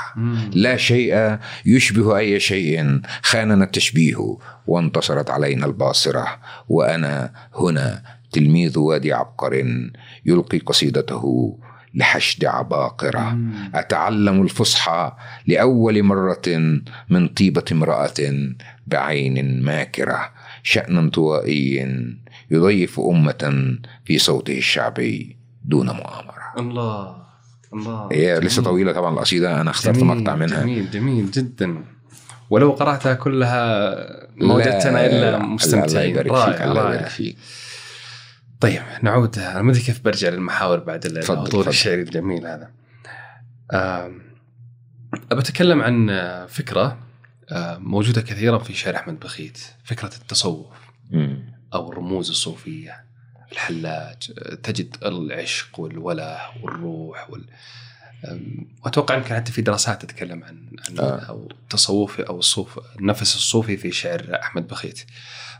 [0.52, 3.00] لا شيء يشبه أي شيء.
[3.22, 4.36] خاننا التشبيه
[4.66, 6.26] وانتصرت علينا الباصرة.
[6.68, 9.64] وأنا هنا تلميذ وادي عبقر
[10.26, 11.58] يلقي قصيدته
[11.94, 13.38] لحشد عباقرة.
[13.74, 15.12] أتعلم الفصحى
[15.46, 16.42] لأول مرة
[17.08, 18.14] من طيبة امرأة
[18.86, 20.30] بعين ماكرة.
[20.62, 21.96] شأن انطوائي
[22.50, 26.54] يضيف أمة في صوته الشعبي دون مؤامرة.
[26.58, 27.23] الله.
[27.74, 31.84] الله هي لسه طويلة طبعا القصيدة أنا أخترت جميل مقطع منها جميل جميل جدا
[32.50, 33.94] ولو قرأتها كلها
[34.36, 37.36] ما وجدتنا إلا مستمتعين الله يبارك فيك رائع الله رائع يبارك فيك
[38.60, 41.68] طيب نعود أنا ما أدري كيف برجع للمحاور بعد الحضور.
[41.68, 42.70] الشعري الجميل هذا.
[43.72, 44.22] آم،
[45.32, 46.10] ابى أتكلم عن
[46.48, 46.98] فكرة
[47.50, 50.66] آه، موجودة كثيرا في شعر أحمد بخيت، فكرة التصوف.
[51.74, 53.04] أو الرموز الصوفية.
[53.54, 54.16] الحلاج
[54.62, 57.44] تجد العشق والوله والروح وال
[58.84, 61.18] واتوقع انك حتى في دراسات تتكلم عن عن آه.
[61.20, 65.00] أو التصوف أو الصوف النفس الصوفي في شعر أحمد بخيت.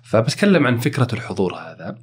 [0.03, 1.99] فبتكلم عن فكرة الحضور هذا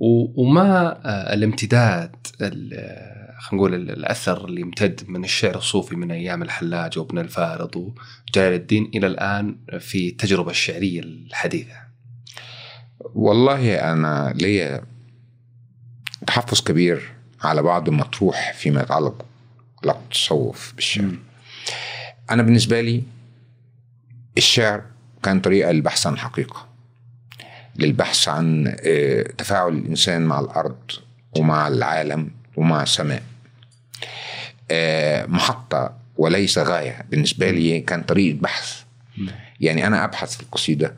[0.00, 3.04] و- وما آه، الامتداد ال-
[3.40, 8.52] خلينا نقول ال- الأثر اللي يمتد من الشعر الصوفي من أيام الحلاج وابن الفارض وجلال
[8.52, 11.74] الدين إلى الآن في التجربة الشعرية الحديثة.
[13.00, 14.82] والله أنا ليا
[16.26, 19.24] تحفظ كبير على بعض المطروح فيما يتعلق
[19.82, 21.10] علاقة التصوف بالشعر.
[22.30, 23.02] أنا بالنسبة لي
[24.38, 24.82] الشعر
[25.22, 26.66] كان طريقة للبحث عن الحقيقة
[27.76, 30.76] للبحث عن آه، تفاعل الإنسان مع الأرض
[31.36, 33.22] ومع العالم ومع السماء.
[34.70, 38.82] آه، محطة وليس غاية بالنسبة لي كان طريقة بحث.
[39.60, 40.94] يعني أنا أبحث في القصيدة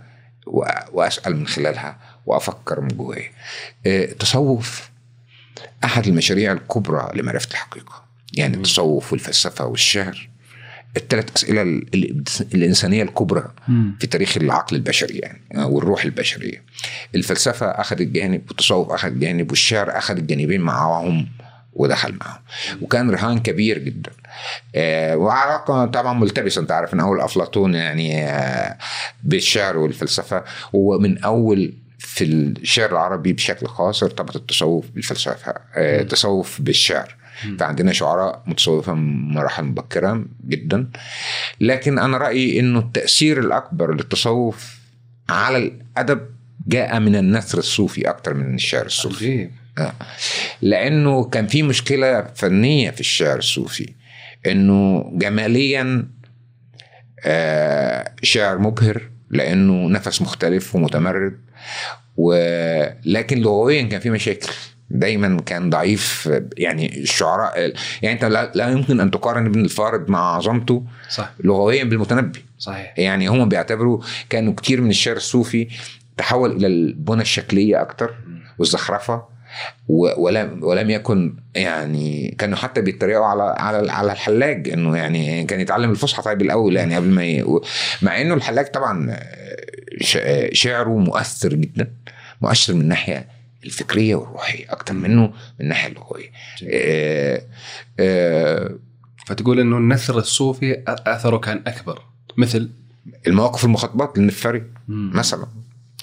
[0.50, 3.30] وأ- وأسأل من خلالها وأفكر من جوايا.
[3.86, 4.90] آه، التصوف
[5.84, 10.28] أحد المشاريع الكبرى لمعرفة الحقيقة يعني التصوف والفلسفة والشعر.
[10.96, 13.50] الثلاث أسئلة ال- ال- الإنسانية الكبرى
[14.00, 16.62] في تاريخ العقل البشري يعني والروح البشرية.
[17.14, 21.28] الفلسفة أخذت جانب والتصوف أخذ جانب والشعر أخذ الجانبين معهم
[21.72, 22.40] ودخل معهم
[22.82, 24.10] وكان رهان كبير جدا.
[24.74, 28.78] آه وعلاقة طبعا ملتبسة أنت عارف من أول أفلاطون يعني آه
[29.24, 30.44] بالشعر والفلسفة.
[30.72, 31.74] ومن أول
[32.16, 37.16] في الشعر العربي بشكل خاص ارتبط التصوف بالفلسفة آه التصوف بالشعر.
[37.58, 40.90] فعندنا شعراء متصوفة من مراحل مبكرة جدا.
[41.60, 44.78] لكن أنا رأيي أنه التأثير الأكبر للتصوف
[45.28, 46.20] على الأدب
[46.66, 49.26] جاء من النثر الصوفي أكثر من الشعر الصوفي.
[49.26, 49.50] عجيب.
[49.78, 49.92] آه.
[50.62, 53.92] لأنه كان في مشكلة فنية في الشعر الصوفي
[54.46, 56.08] إنه جماليا
[57.24, 61.46] آه شعر مبهر لأنه نفس مختلف ومتمرد.
[62.16, 64.48] ولكن لغويا كان في مشاكل.
[64.90, 70.36] دايما كان ضعيف يعني الشعراء يعني أنت لا, لا يمكن أن تقارن ابن الفارض مع
[70.36, 72.44] عظمته صح لغويا بالمتنبي.
[72.58, 72.98] صحيح.
[72.98, 74.00] يعني هم بيعتبروا
[74.30, 75.68] كانوا كتير من الشعر الصوفي
[76.16, 78.14] تحول إلى البنى الشكلية أكتر
[78.58, 79.36] والزخرفة
[79.88, 85.90] ولم ولم يكن يعني كانوا حتى بيتريقوا على على على الحلاج إنه يعني كان يتعلم
[85.90, 87.44] الفصحى طيب الأول يعني قبل ما ي...
[88.02, 89.16] مع إنه الحلاج طبعا
[90.52, 91.92] شعره مؤثر جدا
[92.42, 93.28] مؤثر من الناحية
[93.64, 96.30] الفكرية والروحية أكتر منه من الناحية اللغويه
[96.68, 97.42] آه
[98.00, 98.70] آه
[99.26, 102.02] فتقول إنه النثر الصوفي أثره كان أكبر
[102.36, 102.70] مثل؟
[103.26, 105.10] المواقف المخاطبات للنفاري مم.
[105.14, 105.46] مثلا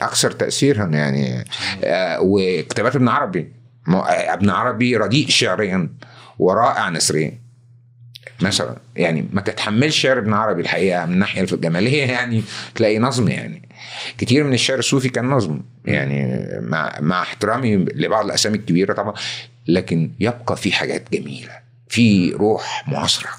[0.01, 1.45] أكثر تاثيرا يعني
[1.84, 3.51] آه وكتابات ابن عربي
[3.88, 5.89] ابن عربي رديء شعريا
[6.39, 7.43] ورائع نثريا.
[8.41, 12.43] مثلا يعني ما تتحملش شعر ابن عربي الحقيقة من الناحية الجمالية يعني
[12.75, 13.69] تلاقي نظم يعني.
[14.18, 15.62] كتير من الشعر الصوفي كان نظم.
[15.86, 19.13] يعني مع مع احترامي لبعض الأسامي الكبيرة طبعا
[19.68, 21.52] لكن يبقى في حاجات جميلة.
[21.89, 23.30] في روح معاصرة.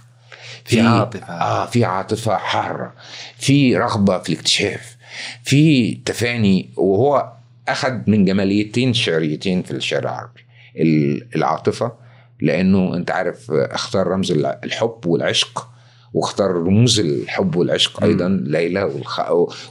[0.64, 1.26] في عاطفة.
[1.26, 2.94] آه في عاطفة حارة.
[3.38, 4.96] في رغبة في الاكتشاف.
[5.42, 7.32] في تفاني وهو
[7.68, 10.40] أخذ من جماليتين شعريتين في الشعر العربي.
[10.76, 11.92] ال- العاطفة
[12.40, 14.32] لأنه أنت عارف أختار رمز
[14.64, 15.68] الحب والعشق.
[16.14, 18.04] واختار رموز الحب والعشق.
[18.04, 19.20] أيضا ليلى والخ...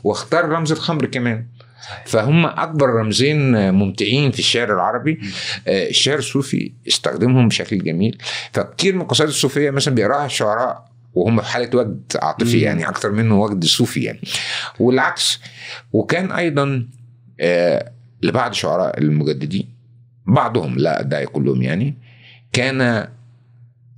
[0.03, 1.45] واختار رمز الخمر كمان.
[2.05, 5.19] فهم أكبر رمزين ممتعين في الشعر العربي.
[5.67, 8.17] آه، الشعر الصوفي استخدمهم بشكل جميل.
[8.51, 12.61] فكتير من القصائد الصوفية مثلا بيقراها الشعراء وهم في حالة وجد عاطفي.
[12.61, 14.21] يعني أكتر منه وجد صوفي يعني.
[14.79, 15.39] والعكس
[15.93, 16.87] وكان أيضا
[17.39, 19.69] آه، لبعض شعراء المجددين
[20.25, 21.97] بعضهم لا ادعي كلهم يعني
[22.53, 23.07] كان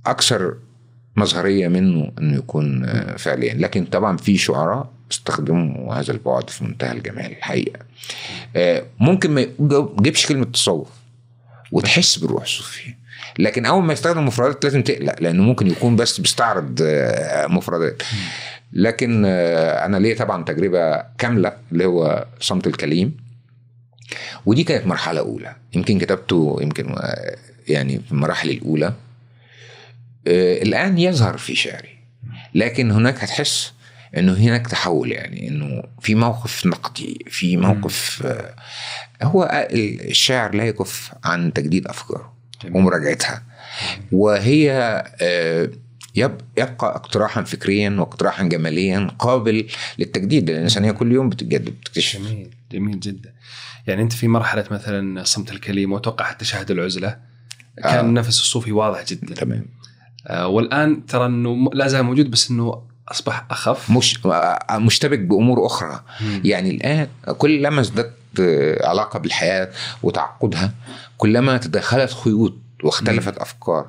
[0.06, 0.56] أكثر
[1.16, 3.54] مظهرية منه إنه يكون آه، فعليا.
[3.54, 7.78] لكن طبعا في شعراء استخدموا هذا البعد في منتهى الجمال الحقيقة.
[8.56, 9.46] آه، ممكن ما
[9.98, 10.88] يجيبش كلمة تصوف
[11.72, 12.98] وتحس بالروح الصوفية
[13.38, 18.02] لكن أول ما يستخدم مفردات لازم تقلق لأنه ممكن يكون بس بيستعرض آه، مفردات.
[18.72, 23.16] لكن أنا ليا طبعا تجربة كاملة اللي هو صمت الكليم.
[24.46, 25.56] ودي كانت مرحلة أولى.
[25.74, 26.96] يمكن كتبته يمكن
[27.68, 28.92] يعني في المراحل الأولى.
[30.62, 31.96] الآن يظهر في شعري.
[32.54, 33.72] لكن هناك هتحس
[34.16, 38.54] إنه هناك تحول يعني إنه في موقف نقدي في موقف آه،
[39.22, 42.36] هو الشاعر لا يكف عن تجديد أفكاره.
[42.70, 43.42] ومراجعتها.
[44.12, 44.70] وهي
[45.20, 45.70] آه،
[46.14, 49.66] يب- يبقى اقتراحا فكريا واقتراحا جماليا قابل
[49.98, 52.18] للتجديد لأن الانسانيه كل يوم بتتجدد بتكتشف.
[52.20, 53.32] جميل جميل جدا.
[53.86, 57.16] يعني أنت في مرحلة مثلا صمت الكليم وأتوقع حتى شهد العزلة.
[57.82, 58.00] كان آه.
[58.00, 59.34] النفس الصوفي واضح جدا.
[59.34, 59.58] تمام.
[59.58, 59.75] آه
[60.30, 63.90] والآن ترى إنه لا زال موجود بس إنه أصبح أخف.
[63.90, 66.00] مش آه، مشتبك بأمور أخرى.
[66.20, 66.40] مم.
[66.44, 67.06] يعني الآن
[67.38, 69.70] كلما ازددت آه، علاقة بالحياة
[70.02, 70.72] وتعقدها
[71.16, 73.84] كلما تدخلت خيوط واختلفت أفكار.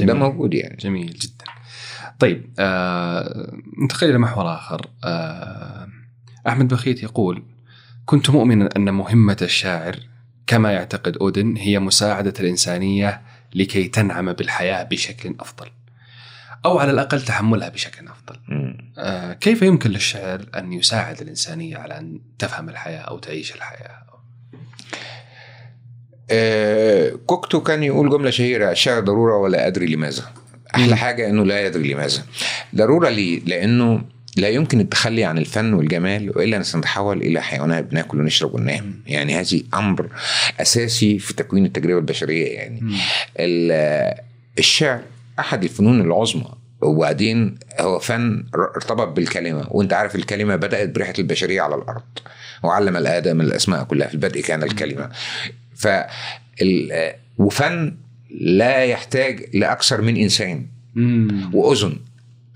[0.00, 0.16] ده جميل.
[0.16, 0.76] موجود يعني.
[0.76, 1.44] جميل جدا.
[2.18, 4.86] طيب آه ننتقل إلى محور آخر.
[5.04, 5.88] آه
[6.48, 7.42] أحمد بخيت يقول
[8.06, 9.96] كنت مؤمنا أن مهمة الشاعر
[10.46, 13.20] كما يعتقد أودن هي مساعدة الإنسانية
[13.54, 15.66] لكي تنعم بالحياة بشكل أفضل.
[16.64, 18.40] أو على الأقل تحملها بشكل أفضل.
[18.98, 24.04] آه كيف يمكن للشعر أن يساعد الإنسانية على أن تفهم الحياة أو تعيش الحياة؟
[26.30, 30.22] آه، كوكتو كان يقول جملة شهيرة الشعر ضرورة ولا أدري لماذا؟
[30.74, 30.96] أحلى.
[30.96, 32.22] حاجة إنه لا يدري لماذا.
[32.74, 34.04] ضرورة ليه؟ لأنه
[34.36, 39.00] لا يمكن التخلي عن الفن والجمال وإلا سنتحول إلى حيوانات بناكل ونشرب وننام.
[39.06, 40.08] يعني هذه أمر
[40.60, 42.54] أساسي في تكوين التجربة البشرية.
[42.54, 42.80] يعني
[43.38, 44.14] ال-
[44.58, 45.00] الشعر
[45.38, 46.48] أحد الفنون العظمى.
[46.82, 49.66] وبعدين هو فن ارتبط بالكلمة.
[49.70, 52.02] وأنت عارف الكلمة بدأت بريحة البشرية على الأرض.
[52.62, 54.08] وعلم الآدم الأسماء كلها.
[54.08, 55.10] في البدء كان الكلمة.
[55.76, 55.88] ف
[57.38, 57.96] وفن
[58.40, 60.66] لا يحتاج لأكثر من إنسان.
[61.52, 61.96] وأذن.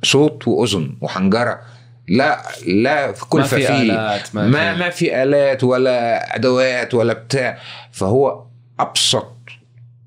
[0.03, 1.61] صوت وأذن وحنجره
[2.09, 7.13] لا لا في كل ما في آلات، ما ما, ما في آلات ولا أدوات ولا
[7.13, 7.59] بتاع.
[7.93, 8.45] فهو
[8.81, 9.35] أبسط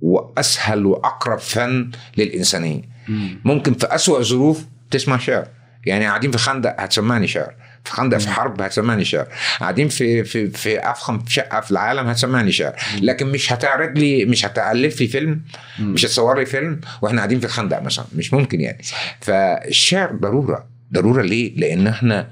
[0.01, 2.81] وأسهل وأقرب فن للإنسانية.
[3.07, 3.41] مم.
[3.45, 5.47] ممكن في أسوأ ظروف تسمع شعر.
[5.85, 7.53] يعني قاعدين في خندق هتسمعني شعر.
[7.83, 9.27] في خندق في حرب هتسمعني شعر
[9.59, 14.45] قاعدين في في في أفخم شقة في العالم هتسمعني شعر لكن مش هتعرض لي مش
[14.45, 15.41] هتألف لي فيلم.
[15.79, 18.05] مش هتصور لي فيلم وإحنا قاعدين في الخندق مثلا.
[18.15, 18.81] مش ممكن يعني.
[19.21, 20.67] فالشعر ضرورة.
[20.93, 22.27] ضرورة ليه؟ لأن إحنا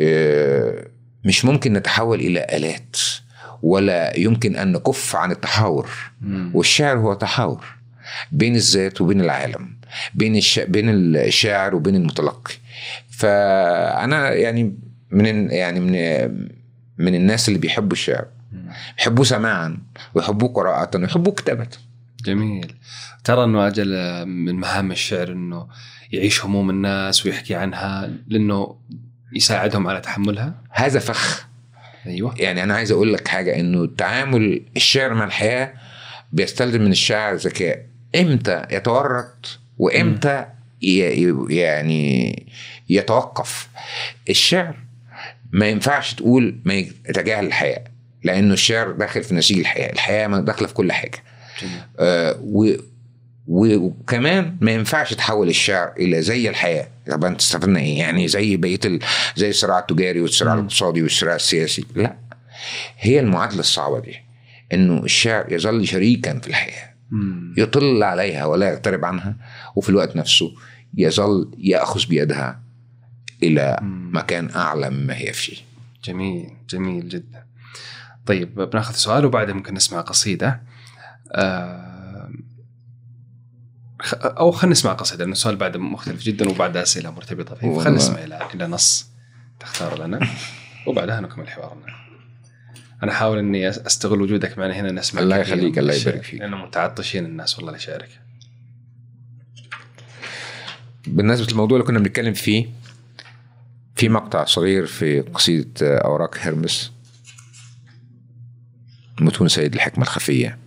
[0.00, 0.86] آه،
[1.24, 2.96] مش ممكن نتحول إلى آلات
[3.62, 5.88] ولا يمكن أن نكف عن التحاور.
[6.54, 7.64] والشعر هو تحاور
[8.32, 9.76] بين الذات وبين العالم
[10.14, 10.58] بين الش...
[10.58, 12.54] بين الشاعر وبين المتلقي.
[13.20, 14.74] فأنا يعني
[15.10, 15.92] من يعني من
[16.98, 18.26] من الناس اللي بيحبوا الشعر.
[18.98, 19.78] يحبوه سماعا
[20.14, 21.66] ويحبوه قراءة ويحبوه كتابة.
[22.24, 22.72] جميل.
[23.24, 23.88] ترى إنه أجل
[24.26, 25.66] من مهام الشعر إنه
[26.12, 28.76] يعيش هموم الناس ويحكي عنها لإنه
[29.32, 31.46] يساعدهم على تحملها؟ هذا فخ.
[32.06, 32.34] أيوه.
[32.38, 35.72] يعني أنا عايز أقول لك حاجة إنه تعامل الشعر مع الحياة
[36.32, 37.86] بيستلزم من الشاعر ذكاء.
[38.16, 40.46] إمتى يتورط وإمتى ي-
[40.82, 42.46] يعني
[42.88, 43.68] يتوقف.
[44.28, 44.76] الشعر
[45.52, 47.84] ما ينفعش تقول ما يتجاهل الحياة
[48.24, 51.22] لأنه الشعر داخل في نسيج الحياة الحياة داخلة في كل حاجة.
[51.98, 52.74] آه، و
[53.48, 56.88] وكمان ما ينفعش تحول الشعر إلى زي الحياة.
[57.10, 58.98] طب أنت استفدنا إيه؟ يعني زي بقية ال...
[59.36, 60.54] زي الصراع التجاري والصراع.
[60.54, 61.84] الاقتصادي والصراع السياسي.
[61.94, 62.16] لا.
[62.98, 64.16] هي المعادلة الصعبة دي
[64.72, 66.90] إنه الشعر يظل شريكا في الحياة.
[67.56, 69.36] يطل عليها ولا يقترب عنها
[69.76, 70.52] وفي الوقت نفسه
[70.94, 72.62] يظل يأخذ بيدها
[73.42, 73.78] إلى.
[74.12, 75.56] مكان أعلى مما هي فيه.
[76.04, 77.44] جميل جميل جدا.
[78.26, 80.62] طيب بناخذ سؤال وبعدها ممكن نسمع قصيدة.
[81.32, 82.30] آه،
[84.24, 87.54] أو خلينا نسمع قصيدة لأن السؤال بعد مختلف جدا وبعد أسئلة مرتبطة.
[87.54, 87.84] فيه والله.
[87.84, 89.06] خلينا نسمع إلى إلى نص.
[89.60, 90.20] تختار لنا.
[90.86, 91.86] وبعدها نكمل حوارنا.
[93.02, 96.40] أنا أحاول إني أس- أستغل وجودك معنا هنا نسمع الله يخليك، الله يبارك فيك.
[96.40, 98.20] لأنه متعطشين الناس والله لشعرك
[101.06, 102.66] بالنسبة للموضوع اللي كنا بنتكلم فيه
[103.96, 106.92] في مقطع صغير في قصيدة أوراق هرمس
[109.20, 110.58] متون سيد الحكمة الخفية.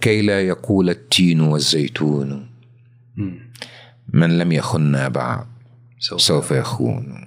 [0.00, 2.50] كي لا يقول التين والزيتون.
[4.08, 5.46] من لم يخنا بعد
[5.98, 7.26] سوف, سوف يخون.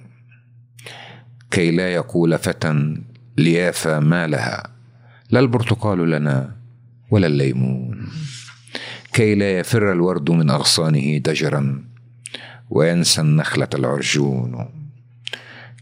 [1.51, 2.97] كي لا يقول فتى
[3.38, 4.63] ليافا ما لها
[5.29, 6.55] لا البرتقال لنا
[7.12, 8.08] ولا الليمون.
[9.19, 11.84] كي لا يفر الورد من أغصانه دجرا
[12.69, 14.69] وينسى النخلة العرجون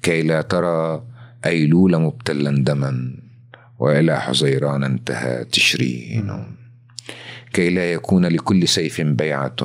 [0.01, 1.03] كي لا ترى
[1.45, 3.15] أيلول مبتلا دما
[3.79, 6.43] وإلى حزيران انتهى تشرين
[7.53, 9.55] كي لا يكون لكل سيف بيعة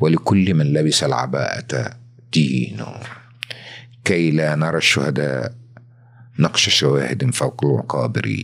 [0.00, 1.90] ولكل من لبس العباءة
[2.32, 2.80] دين
[4.04, 5.54] كي لا نرى الشهداء
[6.38, 8.42] نقش شواهد فوق المقابر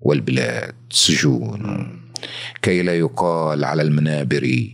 [0.00, 2.05] والبلاد سجون
[2.62, 4.70] كي لا يقال على المنابر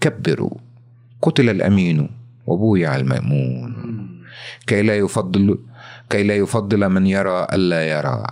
[0.00, 0.56] كبروا
[1.22, 2.10] قتل الأمين
[2.46, 3.74] وبويع المأمون.
[4.66, 5.58] كي لا يفضل
[6.10, 8.26] كي لا يفضل من يرى ألا يرى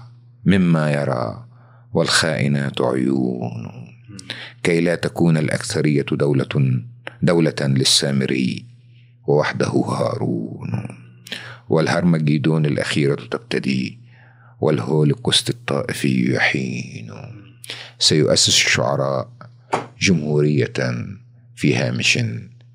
[0.45, 1.47] مما يرى
[1.93, 3.71] والخائنات عيون.
[4.63, 6.83] كي لا تكون الأكثرية دولة
[7.23, 8.67] دولة للسامري
[9.27, 10.89] ووحده هارون.
[11.69, 13.99] والهرمجيدون الأخيرة تبتدي
[14.61, 17.13] والهولوكوست الطائفي يحين.
[17.99, 19.29] سيؤسس الشعراء
[20.01, 20.73] جمهورية
[21.57, 22.19] في هامش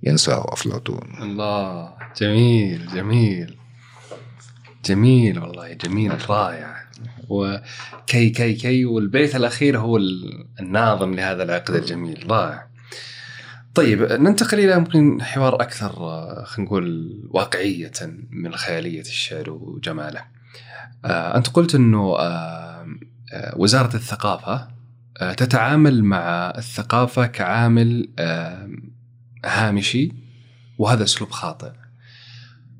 [0.04, 1.16] ينساه أفلاطون.
[1.22, 3.58] الله جميل جميل.
[4.86, 6.76] جميل والله جميل رائع.
[7.30, 12.32] okay okay okay والبيت الأخير هو ال- الناظم لهذا العقد الجميل.
[12.32, 12.68] رائع.
[13.76, 17.92] طيب ننتقل إلى ممكن حوار أكثر آه، خلينا نقول واقعية
[18.32, 20.22] من خيالية الشعر وجماله.
[21.06, 22.88] آه، أنت قلت أنه آه،
[23.56, 24.68] وزارة الثقافة
[25.20, 28.70] تتعامل مع الثقافة كعامل آه،
[29.46, 30.12] هامشي
[30.78, 31.72] وهذا أسلوب خاطئ.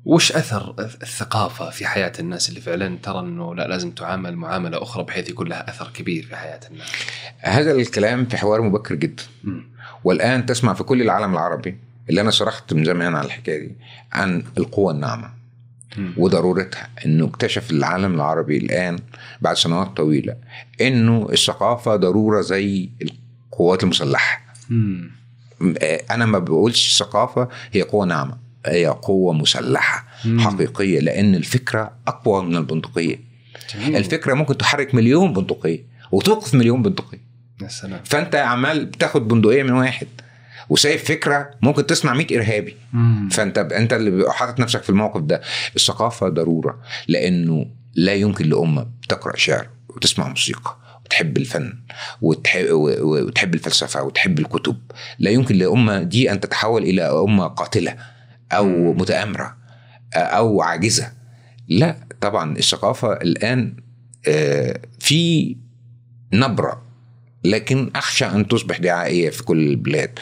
[0.04, 5.04] وش أثر الثقافة في حياة الناس اللي فعلا ترى إنه لا لازم تعامل معاملة أخرى
[5.04, 6.88] بحيث يكون لها أثر كبير في حياة الناس.
[7.38, 9.22] هذا الكلام في حوار مبكر جدا.
[10.04, 11.78] والآن تسمع في كل العالم العربي
[12.10, 13.76] اللي أنا شرحت من زمان على الحكاية دي
[14.12, 15.41] عن القوة الناعمة.
[16.16, 18.98] وضرورتها إنه اكتشف العالم العربي الآن
[19.40, 20.36] بعد سنوات طويلة
[20.80, 24.40] إنه الثقافة ضرورة زي القوات المسلحة.
[25.82, 30.06] آه، أنا ما بقولش ثقافه هي قوة ناعمة هي قوة مسلحة.
[30.38, 33.20] حقيقية لأن الفكرة أقوى من البندقية
[33.74, 33.96] جميل.
[33.96, 37.20] الفكرة ممكن تحرك مليون بندقية وتوقف مليون بندقية
[37.62, 38.00] يا سلام.
[38.04, 40.06] فأنت عمال بتاخد بندقية من واحد
[40.72, 42.76] وسايب فكرة ممكن تصنع 100 إرهابي.
[42.92, 43.28] مم.
[43.32, 45.40] فأنت أنت اللي حاطط نفسك في الموقف ده.
[45.76, 51.72] الثقافة ضرورة لأنه لا يمكن لأمة تقرأ شعر وتسمع موسيقى وتحب الفن
[52.22, 52.66] وتحب,
[53.00, 54.76] وتحب الفلسفة وتحب الكتب.
[55.18, 57.96] لا يمكن لأمة دي أن تتحول إلى أمة قاتلة
[58.52, 59.56] أو متآمرة
[60.14, 61.12] أو عاجزة.
[61.68, 63.76] لا طبعا الثقافة الآن
[64.28, 65.56] آه، في
[66.32, 66.82] نبرة
[67.44, 70.18] لكن أخشى أن تصبح دعائية في كل البلاد.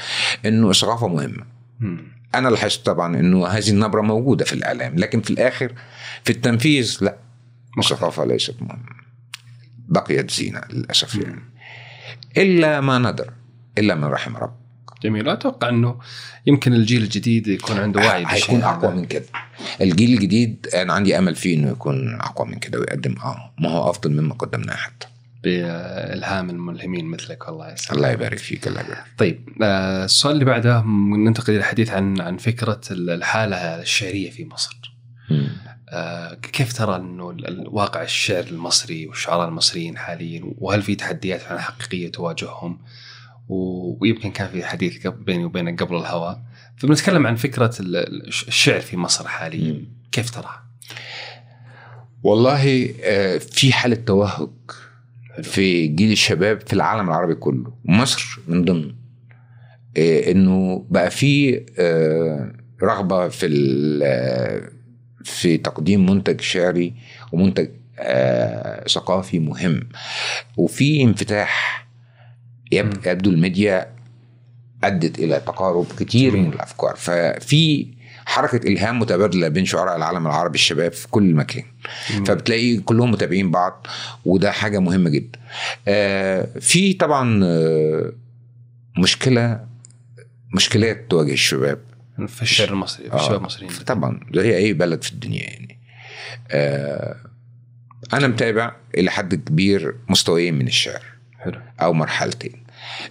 [0.47, 1.45] إنه الثقافه مهمة.
[2.35, 5.73] أنا لاحظت طبعا إنه هذه النبرة موجودة في الإعلام لكن في الآخر
[6.25, 7.17] في التنفيذ لا.
[7.79, 9.01] الثقافة ليست مهمة.
[9.89, 11.43] بقيت زينة للأسف يعني.
[12.37, 13.33] إلا ما ندر
[13.79, 14.55] إلا من رحم رب
[15.03, 15.29] جميل.
[15.29, 15.99] أتوقع إنه
[16.47, 18.63] يمكن الجيل الجديد يكون عنده وعي بالشيء هيكون.
[18.63, 19.27] أقوى من كده.
[19.81, 23.15] الجيل الجديد أنا عندي أمل فيه إنه يكون أقوى من كده ويقدم.
[23.25, 25.07] آه ما هو أفضل مما قدمناه حتى.
[25.43, 27.97] بإلهام الملهمين مثلك والله يسلمك.
[27.97, 29.05] الله يبارك فيك الله يبارك.
[29.19, 30.83] طيب آه، السؤال اللي بعده
[31.27, 34.77] ننتقل إلى الحديث عن عن فكرة الحالة الشعرية في مصر.
[35.89, 41.41] آه، كيف ترى إنه ال- ال- واقع الشعر المصري والشعراء المصريين حاليا وهل في تحديات
[41.41, 42.79] فعلا حقيقية تواجههم؟
[43.49, 46.43] ويمكن كان في حديث بيني وبينك قبل الهواء
[46.77, 49.85] فبنتكلم عن فكرة ال- ال- الشعر في مصر حاليا مم.
[50.13, 50.65] كيف تراها؟
[52.23, 54.49] والله آه، في حالة توهج
[55.43, 58.95] في جيل الشباب في العالم العربي كله مصر من ضمن.
[59.97, 62.53] آه، إنه بقى في آه،
[62.83, 63.47] رغبة في
[64.05, 64.69] آه،
[65.25, 66.95] في تقديم منتج شعري
[67.33, 67.69] ومنتج
[67.99, 69.89] آه، ثقافي مهم.
[70.57, 71.87] وفي انفتاح
[72.73, 73.87] يب- يبدو الميديا
[74.85, 76.95] أدت إلى تقارب كتير من الأفكار.
[76.97, 77.87] ففي
[78.31, 81.65] حركة إلهام متبادلة بين شعراء العالم العربي الشباب في كل مكان.
[82.27, 83.87] فبتلاقي كلهم متابعين بعض
[84.25, 85.39] وده حاجة مهمة جدا.
[85.89, 88.13] آه، في طبعا آه،
[88.99, 89.67] مشكلة
[90.55, 91.79] مشكلات تواجه الشباب.
[92.27, 93.73] في الشعر المصري في آه، الشباب المصريين.
[93.87, 95.79] طبعا زي أي بلد في الدنيا يعني.
[96.51, 97.17] آه،
[98.13, 101.03] أنا متابع إلى حد كبير مستويين من الشعر
[101.39, 101.61] حلو.
[101.81, 102.60] أو مرحلتين.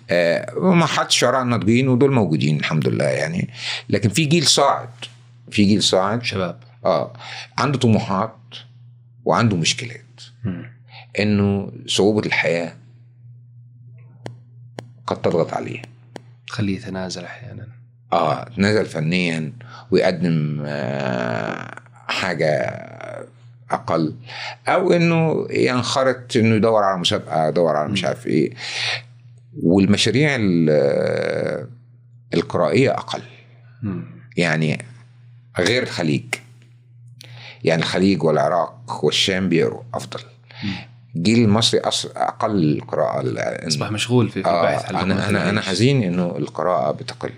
[0.10, 3.50] آه، مرحله الشعراء الناضجين ودول موجودين الحمد لله يعني.
[3.90, 4.90] لكن في جيل صاعد
[5.52, 6.24] في جيل صاعد.
[6.24, 6.60] شباب.
[6.86, 7.14] آه
[7.58, 8.36] عنده طموحات
[9.26, 10.00] وعنده مشكلات.
[11.20, 12.74] إنه صعوبة الحياة
[15.08, 15.82] قد تضغط عليه.
[16.48, 17.68] تخليه يتنازل أحيانا.
[18.14, 19.54] آه نزل فنيا
[19.92, 21.76] ويقدم آه
[22.08, 22.50] حاجة
[23.72, 24.16] أقل.
[24.68, 28.54] أو إنه ينخرط إنه يدور على مسابقة يدور على مش عارف إيه.
[29.64, 31.68] والمشاريع ال-
[32.34, 33.22] القرائية أقل.
[34.38, 34.86] يعني
[35.60, 36.24] غير الخليج.
[37.64, 40.20] يعني الخليج والعراق والشام بيقروا أفضل.
[41.16, 41.82] الجيل المصري
[42.16, 43.24] أقل القراءة
[43.68, 45.62] أصبح مشغول في في البحث آه أنا أنا أنا.
[45.62, 47.32] حزين إنه القراءة بتقل.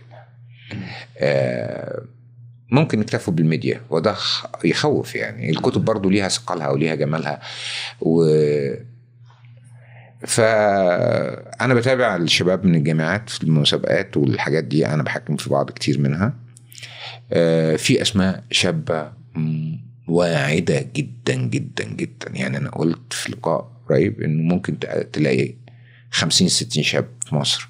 [1.18, 2.01] آه
[2.72, 4.16] ممكن نكتفوا بالميديا وده
[4.64, 5.49] يخوف يعني.
[5.49, 7.41] الكتب برضو ليها ثقلها وليها جمالها.
[8.01, 8.26] و
[10.28, 16.34] فأنا بتابع الشباب من الجامعات في المسابقات والحاجات دي أنا بحكم في بعض كتير منها.
[17.34, 22.28] آه، في أسماء شابة م- واعدة جدا جدا جدا.
[22.34, 24.78] يعني أنا قلت في لقاء قريب إنه ممكن
[25.14, 25.54] تلاقي
[26.12, 27.70] 50 60 شاب في مصر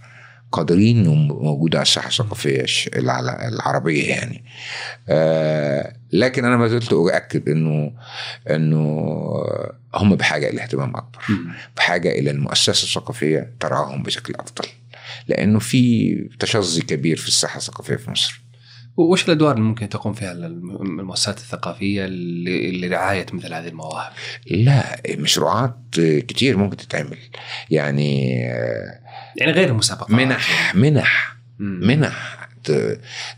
[0.51, 4.43] قادرين انهم موجوده على الساحة الثقافية الش- الع- العربية يعني.
[5.09, 7.91] آه لكن أنا ما زلت أؤكد إنه
[8.49, 9.15] إنه
[9.95, 11.19] هم بحاجة إلى اهتمام أكبر.
[11.77, 14.67] بحاجة إلى المؤسسة الثقافية تراهم بشكل أفضل
[15.27, 18.41] لأنه في تشظي كبير في الساحة الثقافية في مصر
[18.97, 24.11] وش الأدوار اللي ممكن تقوم فيها الم- المؤسسات الثقافية لرعايه مثل هذه المواهب؟
[24.47, 25.77] لا مشروعات
[26.27, 27.17] كتير ممكن تتعمل
[27.69, 28.29] يعني
[29.37, 31.37] يعني غير المسابقات منح منح.
[31.59, 32.37] منح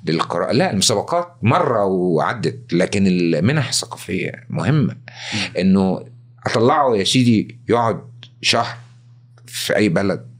[0.06, 4.96] للقراءة لا المسابقات مرة وعدت لكن المنح الثقافية مهمة
[5.60, 6.06] إنه
[6.46, 8.02] اطلعه يا سيدي يقعد
[8.42, 8.78] شهر
[9.46, 10.34] في أي بلد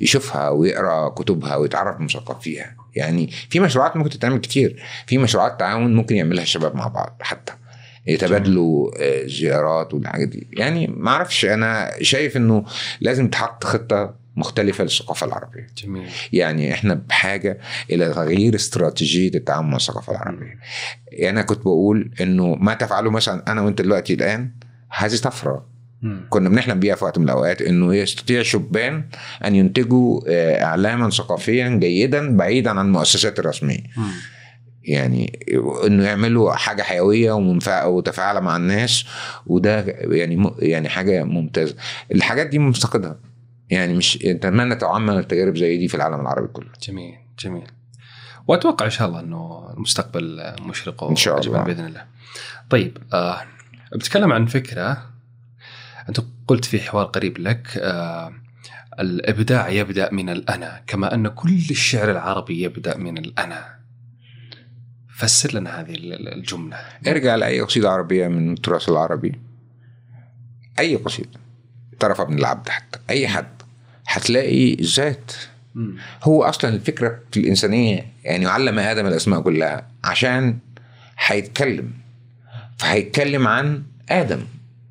[0.00, 4.82] يشوفها ويقرأ كتبها ويتعرف مثقف فيها يعني في مشروعات ممكن تتعمل كتير.
[5.06, 7.52] في مشروعات تعاون ممكن يعملها الشباب مع بعض حتى.
[8.06, 10.48] يتبادلوا آه، زيارات والحاجات دي.
[10.52, 12.64] يعني ما أعرفش أنا شايف إنه
[13.00, 15.66] لازم تحط خطة مختلفة للثقافة العربية.
[15.82, 16.08] جميل.
[16.32, 17.58] يعني إحنا بحاجة
[17.90, 20.58] إلى تغيير استراتيجية التعامل مع الثقافة العربية.
[21.12, 24.50] يعني أنا كنت بقول إنه ما تفعله مثلا أنا وأنت دلوقتي الآن
[24.88, 25.66] هذه طفره.
[26.30, 29.04] كنا بنحلم بيها في وقت من الأوقات إنه يستطيع شبان
[29.44, 34.10] أن ينتجوا آه، إعلاما ثقافيا جيدا بعيدا عن المؤسسات الرسمية مم.
[34.82, 35.38] يعني
[35.86, 39.04] إنه يعملوا حاجة حيوية ومنفعه وتفاعل مع الناس
[39.46, 41.74] وده يعني يعني حاجة ممتازة
[42.14, 43.18] الحاجات دي مفتقدها
[43.70, 47.66] يعني مش نتمنى تعمم التجارب زي دي في العالم العربي كله جميل جميل
[48.46, 51.62] وأتوقع إن شاء الله إنه المستقبل مشرق إن شاء الله.
[51.62, 52.04] بإذن الله.
[52.70, 53.42] طيب آه
[53.96, 55.10] بتكلم عن فكرة
[56.08, 58.32] أنت قلت في حوار قريب لك آه
[59.00, 63.78] الإبداع يبدأ من الأنا كما أن كل الشعر العربي يبدأ من الأنا.
[65.16, 66.76] فسر لنا هذه ال- الجملة.
[67.06, 69.34] ارجع لأي قصيدة عربية من التراث العربي
[70.78, 71.40] أي قصيدة
[72.00, 73.62] طرف ابن العبد حتى أي حد
[74.08, 75.32] هتلاقي الذات
[75.74, 75.96] مم.
[76.22, 80.58] هو أصلا الفكرة في الإنسانية يعني علم آدم الأسماء كلها عشان
[81.26, 81.92] هيتكلم
[82.78, 84.40] فهيتكلم عن آدم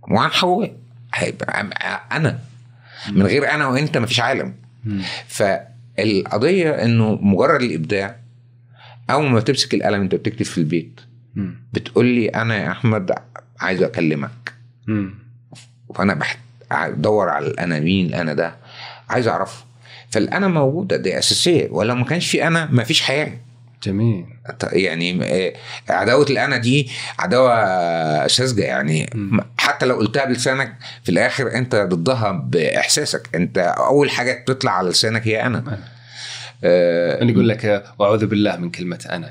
[0.01, 0.75] وعن حواء
[1.13, 1.61] هيبقى
[2.11, 2.39] أنا
[3.11, 4.53] من غير أنا وأنت مفيش عالم.
[5.27, 8.15] فالقضية إنه مجرد الإبداع
[9.09, 10.99] أول ما تمسك القلم أنت بتكتب في البيت.
[11.73, 13.11] بتقول لي أنا يا أحمد
[13.59, 14.53] عايز أكلمك.
[15.95, 16.19] فأنا.
[16.71, 18.55] بدور على الانا مين الانا ده
[19.09, 19.65] عايز أعرفه
[20.09, 23.31] فالأنا موجوده دي أساسية ولو ما كانش في أنا ما فيش حياة
[23.83, 24.25] جميل.
[24.71, 25.53] يعني آه،
[25.89, 29.39] عداوة الأنا دي عداوة ساذجه يعني مم.
[29.57, 35.27] حتى لو قلتها بلسانك في الآخر أنت ضدها بإحساسك أنت أول حاجة بتطلع على لسانك
[35.27, 35.83] هي أنا أنا.
[36.63, 39.29] آه، أنا يقول لك آه، وأعوذ بالله من كلمة أنا.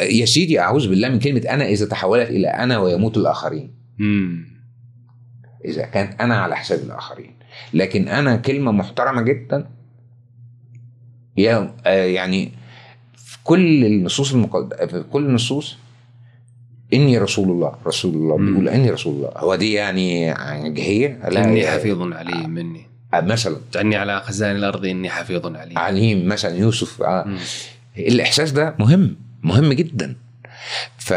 [0.00, 4.54] يا سيدي أعوذ بالله من كلمة أنا إذا تحولت إلى أنا ويموت الآخرين مم.
[5.64, 7.34] إذا كان أنا على حساب الآخرين
[7.74, 9.66] لكن أنا كلمة محترمة جدا
[11.36, 12.52] يا آه، يعني
[13.44, 14.86] كل النصوص المقد...
[14.90, 15.76] في كل النصوص
[16.94, 18.50] إني رسول الله رسول الله مم.
[18.50, 19.30] بيقول إني رسول الله.
[19.36, 20.34] هو دي يعني
[20.74, 23.56] جهية؟ لا إني هي- حفيظ عليم مني آه، مثلا.
[23.72, 25.78] اجعلني على خزائن الأرض إني حفيظ عليم.
[25.78, 27.02] عليم مثلا يوسف.
[27.02, 27.24] آه.
[27.26, 27.38] مم.
[27.98, 30.16] الإحساس ده مهم مهم جدا.
[30.98, 31.12] ف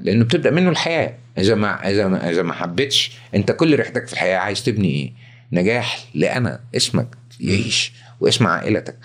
[0.00, 1.14] لأنه بتبدأ منه الحياة.
[1.38, 5.12] إذا ما إذا ما إذا ما حبيتش أنت كل ريحتك في الحياة عايز تبني إيه؟
[5.52, 7.08] نجاح لأنا اسمك
[7.40, 8.96] يعيش واسم عائلتك.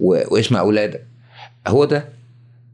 [0.00, 1.04] واسم أولادك.
[1.66, 2.08] هو ده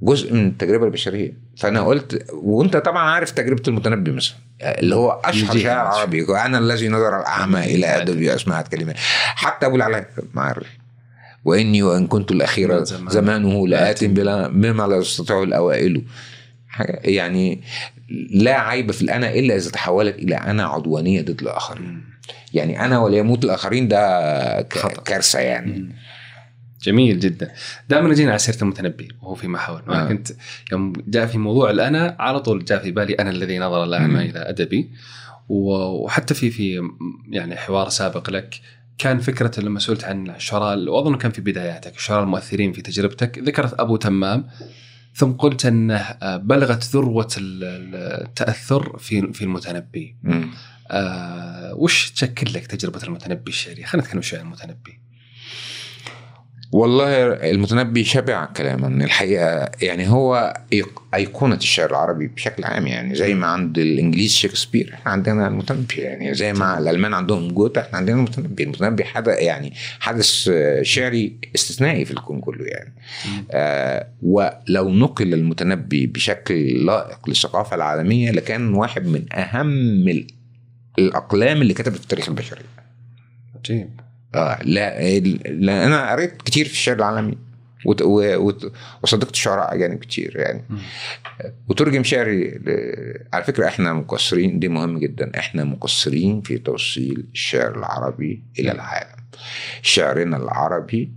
[0.04, 5.58] جزء من التجربة البشرية فأنا قلت وأنت طبعا عارف تجربة المتنبي مثلا اللي هو أشهر.
[5.58, 8.96] شاعر عربي أنا الذي نظر الأعمى إلى أدبي اسمعت كلمات
[9.34, 10.66] حتى ابو العلاء معرف
[11.44, 12.84] وإني وإن كنت الأخير.
[12.84, 16.04] زمانه لآت بلا مما لا يستطيع الأوائل
[17.04, 17.62] يعني
[18.30, 22.04] لا عيب في الأنا إلا إذا تحولت إلى أنا عدوانية ضد الآخرين.
[22.54, 24.62] يعني أنا وليموت الآخرين ده.
[25.04, 25.88] كارثة يعني.
[26.84, 27.52] جميل جدا
[27.88, 29.92] دائما جينا على سيرة المتنبي وهو في محاور آه.
[29.94, 30.28] أنا كنت
[30.72, 34.20] يوم جاء في موضوع الانا على طول جاء في بالي أنا الذي نظر الاعمى.
[34.30, 34.90] إلى أدبي
[35.48, 36.80] وحتى في في
[37.30, 38.60] يعني حوار سابق لك
[38.98, 43.80] كان فكرة لما سئلت عن الشعراء وأظن كان في بداياتك الشعراء المؤثرين في تجربتك ذكرت
[43.80, 44.46] أبو تمام
[45.14, 50.16] ثم قلت أنه آه، بلغت ذروة ال- ال- التأثر في في المتنبي.
[50.90, 55.00] آه وش تشكل لك تجربة المتنبي الشعري خلينا نتكلم شوي عن المتنبي
[56.74, 59.70] والله المتنبي شبع كلاما الحقيقة.
[59.82, 60.54] يعني هو
[61.14, 62.86] أيقونة الشعر العربي بشكل عام.
[62.86, 65.94] يعني زي ما عند الإنجليز شكسبير إحنا عندنا المتنبي.
[65.94, 68.62] يعني زي ما الألمان عندهم جوتا إحنا عندنا المتنبي.
[68.62, 70.50] المتنبي حدث يعني حدث
[70.82, 72.94] شعري استثنائي في الكون كله يعني.
[73.50, 80.26] آه ولو نقل المتنبي بشكل لائق للثقافة العالمية لكان واحد من أهم ال-
[80.98, 82.62] الأقلام اللي كتبت في تاريخ البشريه
[83.58, 83.90] عجيب.
[84.34, 85.18] آه لا
[85.48, 87.38] لا أنا قريت كتير في الشعر العالمي
[87.86, 88.72] وت- و- وت-
[89.02, 90.64] وصدقت شعراء أجانب كتير يعني.
[91.68, 97.78] وترجم شعري ل- على فكرة إحنا مقصرين دي مهم جدا إحنا مقصرين في توصيل الشعر
[97.78, 99.16] العربي إلى العالم.
[99.82, 101.12] شعرنا العربي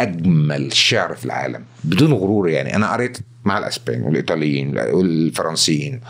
[0.00, 2.76] أجمل شعر في العالم بدون غرور يعني.
[2.76, 6.00] أنا قريت مع الأسبان والإيطاليين والفرنسيين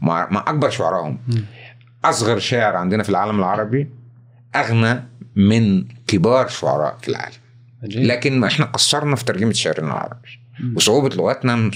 [0.00, 1.18] مع, مع أكبر شعراهم.
[1.28, 1.44] مم.
[2.04, 3.88] أصغر شاعر عندنا في العالم العربي
[4.56, 5.04] أغنى
[5.38, 7.36] من كبار شعراء في العالم.
[7.82, 8.02] عجيب.
[8.02, 10.40] لكن إحنا قصرنا في ترجمة شعرنا العربي.
[10.74, 11.70] وصعوبة لغتنا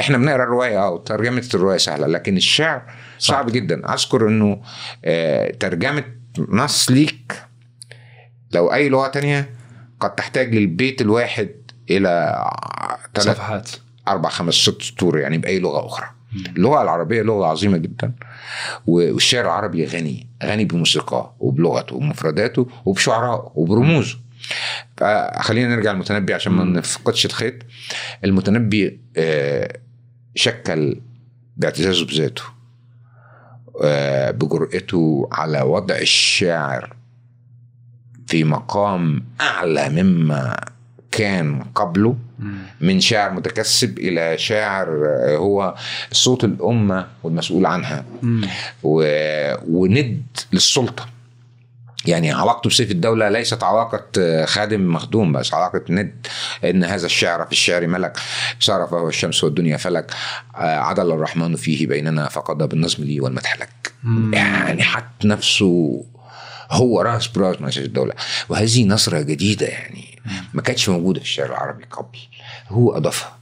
[0.00, 2.82] إحنا بنقرأ الرواية آه وترجمه الرواية سهلة لكن الشعر
[3.18, 3.94] صعب جدا.
[3.94, 4.62] أذكر إنه
[5.04, 6.04] آه، ترجمة
[6.38, 7.42] نص ليك
[8.52, 9.50] لو أي لغة تانية
[10.00, 11.50] قد تحتاج للبيت الواحد
[11.90, 12.44] إلى
[13.14, 13.70] ثلاث صفحات.
[14.08, 16.06] أربع خمس ست سطور يعني بأي لغة أخرى.
[16.56, 18.12] اللغة العربية لغة عظيمة جدا
[18.86, 24.18] والشعر العربي غني غني بموسيقاه وبلغته ومفرداته وبشعرائه وبرموزه
[24.96, 26.64] فخلينا نرجع المتنبي عشان ما.
[26.64, 27.54] نفقدش الخيط
[28.24, 29.78] المتنبي آه،
[30.34, 31.00] شكل
[31.56, 32.42] باعتزازه بذاته
[33.84, 36.96] آه، بجرأته على وضع الشاعر
[38.26, 40.56] في مقام أعلى مما
[41.12, 42.16] كان قبله.
[42.80, 45.74] من شاعر متكسب إلى شاعر آه، هو
[46.12, 48.04] صوت الأمة والمسؤول عنها.
[48.82, 49.04] و...
[49.68, 50.22] وند
[50.52, 51.06] للسلطة.
[52.06, 56.26] يعني علاقته بسيف الدولة ليست علاقة آه، خادم مخدوم بس علاقة ند
[56.64, 58.18] إن هذا الشعر في الشعر ملك
[58.60, 60.10] صار فهو الشمس والدنيا فلك
[60.56, 63.92] آه، عدل الرحمن فيه بيننا فقضى بالنظم لي والمدح لك.
[64.32, 66.04] يعني حط نفسه
[66.70, 68.14] هو راس براس سيف الدولة.
[68.48, 70.18] وهذه نظرة جديدة يعني
[70.54, 72.18] ما كانتش موجودة في الشعر العربي قبل.
[72.72, 73.38] هو أضافها.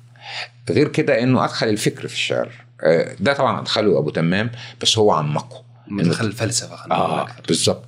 [0.71, 2.49] غير كده إنه أدخل الفكر في الشعر
[2.83, 4.51] آه، ده طبعا أدخله أبو تمام
[4.83, 7.85] بس هو عمقه مدخل الفلسفة آه بالظبط.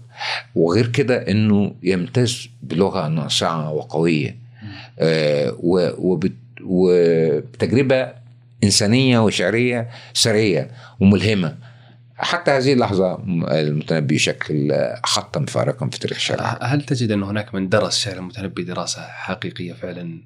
[0.54, 4.36] وغير كده إنه يمتاز بلغة ناصعة وقوية
[4.98, 5.54] آه
[6.60, 8.12] وبتجربة
[8.64, 10.70] إنسانية وشعرية سرية
[11.00, 11.56] وملهمة.
[12.16, 14.72] حتى هذه اللحظة م- المتنبي يشكل
[15.04, 16.58] خطا فارقا في تاريخ الشعر.
[16.62, 20.18] هل تجد إن هناك من درس شعر المتنبي دراسة حقيقية فعلا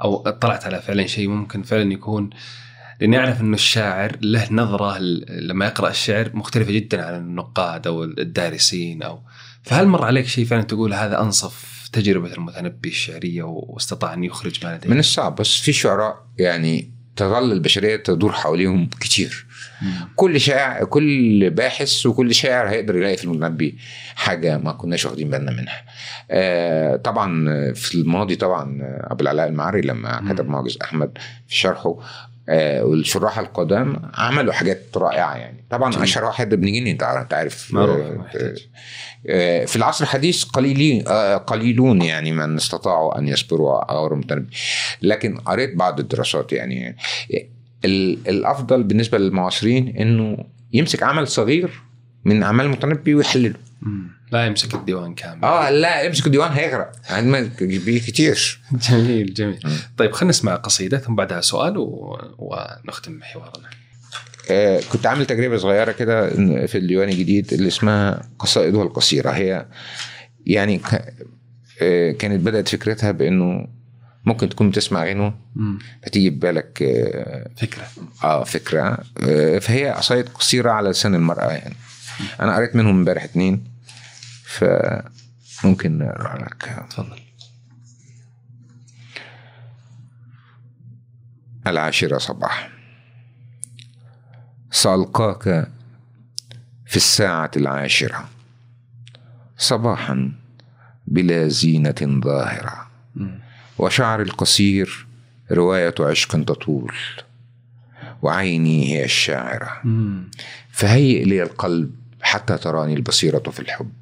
[0.00, 2.30] أو اطلعت على فعلا شيء ممكن فعلا يكون
[3.00, 4.98] لأني أعرف إنه الشاعر له نظرة
[5.28, 9.22] لما يقرأ الشعر مختلفة جدا عن النقاد أو الدارسين أو
[9.62, 14.76] فهل مر عليك شيء فعلا تقول هذا أنصف تجربة المتنبي الشعرية واستطاع أن يخرج ما
[14.76, 19.49] لديه؟ من الصعب بس في شعراء يعني تظل البشرية تدور حواليهم كتير مم.
[20.16, 23.78] كل شاعر كل باحث وكل شاعر هيقدر يلاقي في المتنبي
[24.14, 25.82] حاجة ما كناش واخدين بالنا منها.
[26.30, 30.32] آه طبعا في الماضي طبعا أبو العلاء المعري لما.
[30.32, 31.18] كتب معجز أحمد
[31.48, 31.96] في شرحه
[32.48, 36.02] آه، والشراح القدام عملوا حاجات رائعة يعني طبعا جميل.
[36.02, 38.26] أشهر واحد ابن جني انت عارف- آه،.
[39.28, 41.02] آه، في العصر الحديث قليلين
[41.46, 44.56] قليلون يعني من استطاعوا أن يصبروا المتنبي
[45.02, 46.96] لكن قريت بعض الدراسات يعني
[47.84, 51.70] الأفضل بالنسبة للمعاصرين إنه يمسك عمل صغير
[52.24, 53.54] من أعمال المتنبي ويحلله.
[54.32, 55.44] لا يمسك الديوان كامل.
[55.44, 56.92] آه لا يمسك الديوان هيغرق.
[57.10, 58.60] عندما بيه كتير.
[58.90, 59.58] جميل جميل.
[59.96, 62.18] طيب خلينا نسمع قصيدة ثم بعدها سؤال و...
[62.38, 63.68] ونختم حوارنا
[64.50, 66.30] آه، كنت عامل تجربة صغيرة كده
[66.66, 69.66] في الديوان الجديد اللي اسمها قصائدها القصيره هي
[70.46, 71.14] يعني ك-
[71.82, 73.66] آه، كانت بدأت فكرتها بإنه
[74.24, 75.34] ممكن تكون بتسمع غنوة.
[76.06, 77.86] فتيجي ببالك آه، فكرة.
[78.24, 78.98] آه فكرة.
[79.22, 81.74] آه، فهي قصايد قصيرة على لسان المرأة يعني.
[82.40, 83.64] أنا قريت منهم امبارح اتنين
[84.44, 86.86] فممكن نقرا لك.
[86.90, 87.20] تفضل.
[91.66, 92.70] العاشرة صباح.
[94.70, 95.42] سألقاك
[96.86, 98.28] في الساعة العاشرة.
[99.58, 100.32] صباحا
[101.06, 102.89] بلا زينة ظاهرة.
[103.80, 105.06] وشعر القصير
[105.52, 106.94] رواية عشق تطول
[108.22, 109.82] وعيني هي الشاعرة.
[110.72, 113.92] فهيئ لي القلب حتى تراني البصيرة في الحب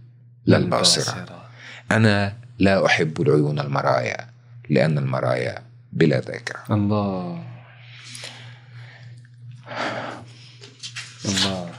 [0.47, 1.49] لا الباصرة.
[1.91, 4.29] أنا لا أحب العيون المرايا
[4.71, 5.63] لأن المرايا
[5.93, 6.61] بلا ذاكرة.
[6.71, 7.45] الله.
[11.25, 11.71] الله.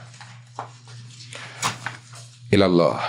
[2.52, 3.00] إلى الله.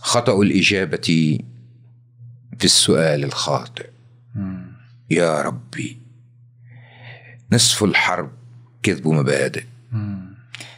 [0.00, 1.38] خطأ الإجابة
[2.58, 3.90] في السؤال الخاطئ
[4.34, 4.66] مم.
[5.10, 5.98] يا ربي
[7.52, 8.30] نصف الحرب
[8.82, 9.64] كذب مبادئ.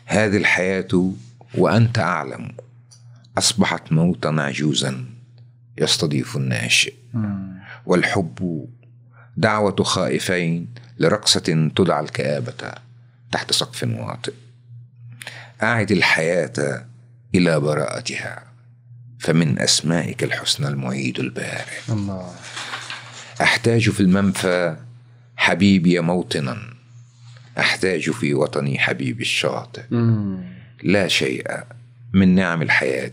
[0.07, 1.13] هذه الحياة
[1.55, 2.53] وأنت أعلم
[3.39, 5.05] أصبحت موتا عجوزا
[5.79, 7.59] يستضيف الناشئ مم.
[7.87, 8.69] والحب
[9.37, 10.69] دعوة خائفين
[10.99, 12.73] لرقصة تدعى الكآبة
[13.33, 14.33] تحت سقف واطئ
[15.63, 16.87] أعد الحياة
[17.35, 18.50] إلى براءتها
[19.21, 21.79] فمن أسمائك الحسنى المعيد البارئ.
[21.89, 22.35] الله.
[23.41, 24.77] أحتاج في المنفى
[25.37, 26.59] حبيبي موطنا.
[27.59, 29.83] أحتاج في وطني حبيبي الشاطئ.
[29.91, 30.45] مم.
[30.83, 31.47] لا شيء
[32.13, 33.13] من نعم الحياة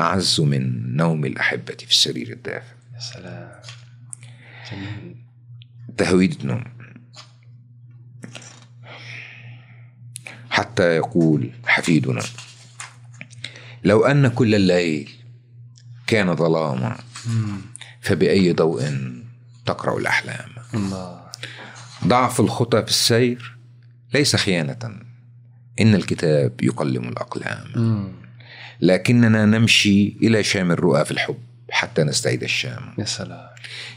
[0.00, 2.74] أعز من نوم الأحبة في السرير الدافئ.
[2.94, 3.52] يا سلام.
[4.72, 5.16] جميل.
[5.96, 6.64] تهويد نوم
[10.50, 12.22] حتى يقول حفيدنا
[13.84, 15.10] لو أن كل الليل
[16.06, 16.96] كان ظلاما.
[18.00, 18.82] فبأي ضوء
[19.66, 21.22] تقرأ الأحلام؟ الله.
[22.06, 23.56] ضعف الخطى في السير
[24.14, 25.00] ليس خيانة
[25.80, 27.66] إن الكتاب يقلم الأقلام.
[27.76, 28.08] مم.
[28.80, 31.38] لكننا نمشي إلى شام الرؤى في الحب
[31.70, 32.94] حتى نستعيد الشام.
[32.98, 33.48] يا سلام.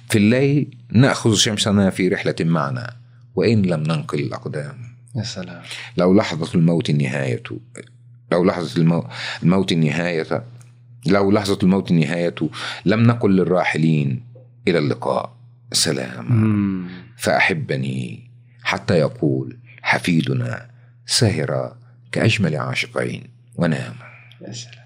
[0.10, 2.96] في الليل نأخذ شمسنا في رحلة معنا
[3.36, 4.96] وإن لم ننقل الأقدام.
[5.16, 5.62] يا سلام.
[5.98, 7.44] لو لحظة الموت النهاية
[8.36, 9.08] لو لحظة المو...
[9.44, 10.44] الموت النهاية
[11.06, 12.36] لو لحظة الموت النهاية
[12.86, 14.24] لم نقل للراحلين
[14.68, 15.36] إلى اللقاء.
[15.72, 16.90] سلام.
[17.18, 18.32] فأحبني
[18.64, 20.70] حتى يقول حفيدنا
[21.06, 21.76] سهر
[22.12, 23.30] كأجمل عاشقين.
[23.56, 23.96] ونام.
[24.42, 24.86] يا سلام.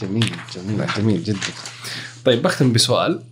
[0.00, 1.38] جميل جميل جميل جدا.
[2.24, 3.22] طيب بختم بسؤال.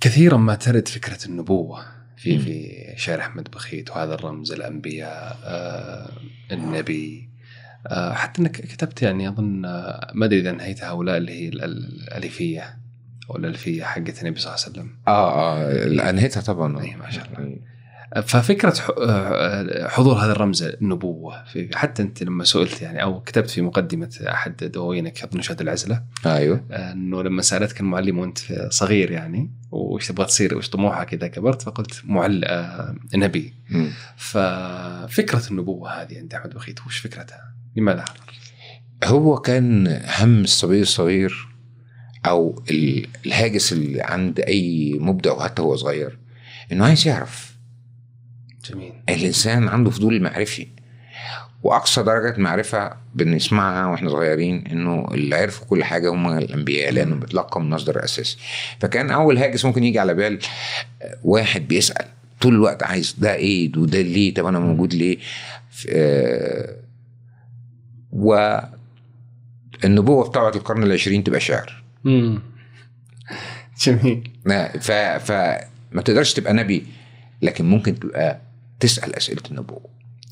[0.00, 1.97] كثيرا ما ترد فكرة النبوة.
[2.18, 2.38] في.
[2.38, 6.10] في شعر أحمد بخيت وهذا الرمز الأنبياء آه،
[6.52, 7.28] النبي.
[7.86, 11.48] آه، حتى إنك كتبت يعني أظن آه، ما أدري إذا انهيتها أو لا اللي هي
[11.48, 12.78] ال- ال- الالفيه
[13.30, 14.90] أو الألفية حقت النبي صلى الله عليه وسلم.
[15.08, 16.80] آه آه أنهيتها طبعا.
[16.82, 17.56] أي ما شاء الله.
[18.26, 18.74] ففكرة
[19.08, 24.10] آه، حضور هذا الرمز النبوه في حتى أنت لما سئلت يعني أو كتبت في مقدمة
[24.28, 28.38] أحد دواوينك اظن شهد العزلة أيوه إنه لما سألتك المعلم وأنت
[28.70, 33.90] صغير يعني وش تبغى تصير وش طموحك إذا كبرت فقلت معل آه، نبي مم.
[34.16, 38.20] ففكرة النبوة هذه عند أحمد بخيت وش فكرتها؟ لماذا حضر؟
[39.04, 39.86] هو كان
[40.20, 41.48] هم الصبي الصغير
[42.26, 46.18] أو ال- الهاجس اللي عند أي مبدع وحتى هو صغير
[46.72, 47.47] إنه عايز يعرف
[48.72, 50.66] جميل الإنسان عنده فضول معرفي
[51.62, 57.60] وأقصى درجة معرفة بنسمعها وإحنا صغيرين إنه اللي عرفوا كل حاجة هم الأنبياء لأنه بتلقى
[57.60, 58.36] من مصدر أساسي.
[58.80, 60.38] فكان أول هاجس ممكن يجي على بال
[61.02, 62.06] آه، واحد بيسأل
[62.40, 65.18] طول الوقت عايز ده إيه؟ وده ليه؟ طب أنا موجود ليه؟
[65.70, 66.76] ف- آه،
[68.12, 71.82] والنبوه بتاعت القرن العشرين تبقى شعر.
[72.04, 72.42] مم.
[73.82, 74.30] جميل.
[74.80, 76.86] ف فما تقدرش تبقى نبي
[77.42, 78.40] لكن ممكن تبقى
[78.80, 79.90] تسأل أسئلة النبوة.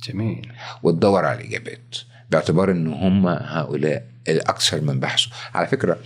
[0.09, 0.53] جميل.
[0.83, 1.97] وتدور على الإجابات
[2.31, 5.99] باعتبار إن هم هؤلاء الأكثر من بحثوا على فكرة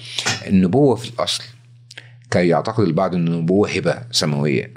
[0.46, 1.44] النبوة في الأصل
[2.30, 4.74] كي يعتقد البعض أن النبوة هبة سماوية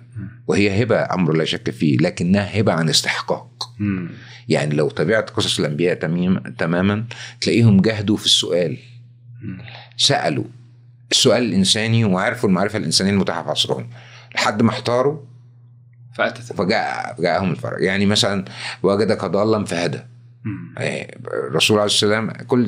[0.47, 3.74] وهي هبة أمر لا شك فيه لكنها هبة عن استحقاق.
[4.49, 7.05] يعني لو تابعت قصص الأنبياء تميم تماما
[7.41, 8.78] تلاقيهم جهدوا في السؤال.
[9.41, 9.61] مم.
[9.97, 10.45] سألوا.
[11.11, 13.89] السؤال الإنساني وعرفوا المعرفة الإنسانية المتاحة في عصرهم
[14.36, 15.20] لحد ما احتاروا
[16.16, 16.53] فاتت.
[16.53, 18.45] فجاء جاءهم الفرج يعني مثلا
[18.84, 19.99] وجدك ضالا فهدى.
[20.80, 22.68] إيه، الرسول عليه السلام كل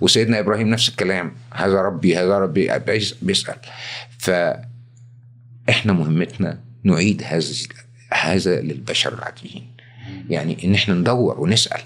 [0.00, 1.32] وسيدنا إبراهيم نفس الكلام.
[1.54, 3.56] هذا ربي هذا ربي بيس- بيسأل.
[4.18, 7.44] فاحنا مهمتنا نعيد هذا
[8.12, 9.66] هذا للبشر العاديين.
[10.28, 11.80] يعني إن إحنا ندور ونسأل.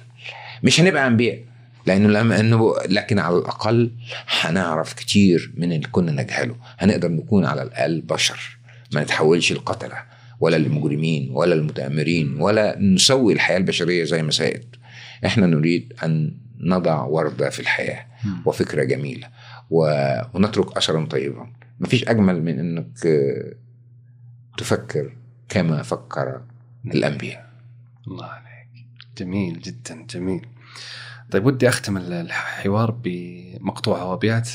[0.62, 1.38] مش هنبقى أنبياء.
[1.86, 3.90] لأنه لما انه لكن على الأقل
[4.40, 6.56] هنعرف كتير من اللي كنا نجهله.
[6.78, 8.58] هنقدر نكون على الأقل بشر.
[8.92, 10.09] ما نتحولش لقتلة.
[10.40, 14.76] ولا للمجرمين ولا المتآمرين ولا نسوي الحياة البشرية زي ما سائد.
[15.26, 18.06] إحنا نريد أن نضع وردة في الحياة
[18.46, 19.28] وفكرة جميلة
[19.70, 21.52] و- ونترك اثرا طيبا.
[21.80, 23.54] مفيش أجمل من إنك آه،
[24.58, 25.16] تفكر
[25.48, 26.42] كما فكر
[26.86, 27.50] الأنبياء.
[28.08, 28.86] الله عليك.
[29.18, 30.46] جميل جدا جميل.
[31.30, 34.48] طيب ودي أختم ال- الحوار بمقطوعه وابيات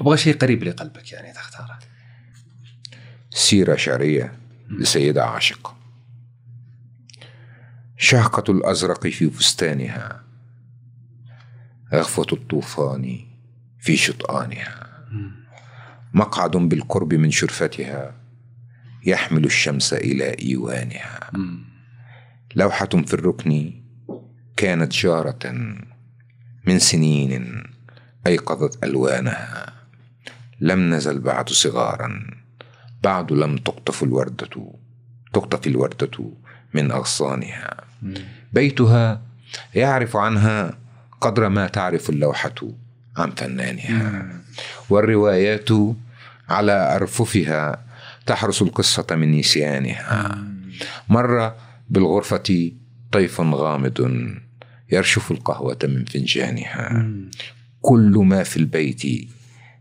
[0.00, 1.78] أبغى شيء قريب لقلبك يعني تختاره.
[3.30, 4.32] سيرة شعرية.
[4.70, 5.76] لسيدة عاشقة.
[7.96, 10.22] شهقة الأزرق في فستانها
[11.94, 13.18] غفوة الطوفان
[13.80, 14.88] في شطآنها.
[16.14, 18.14] مقعد بالقرب من شرفتها
[19.06, 21.30] يحمل الشمس إلى إيوانها.
[22.54, 23.72] لوحة في الركن
[24.56, 25.52] كانت جارة
[26.66, 27.62] من سنين
[28.26, 29.72] أيقظت ألوانها.
[30.60, 32.37] لم نزل بعد صغارا
[33.02, 34.72] بعد لم تقطف الوردة
[35.32, 36.30] تقطف الوردة
[36.74, 37.84] من أغصانها.
[38.52, 39.22] بيتها
[39.74, 40.78] يعرف عنها
[41.20, 42.54] قدر ما تعرف اللوحة
[43.16, 44.28] عن فنانها.
[44.90, 45.68] والروايات
[46.48, 47.84] على أرففها
[48.26, 50.44] تحرس القصة من نسيانها.
[51.08, 51.52] مر
[51.90, 52.72] بالغرفة
[53.12, 54.10] طيف غامض
[54.92, 57.10] يرشف القهوة من فنجانها.
[57.80, 59.02] كل ما في البيت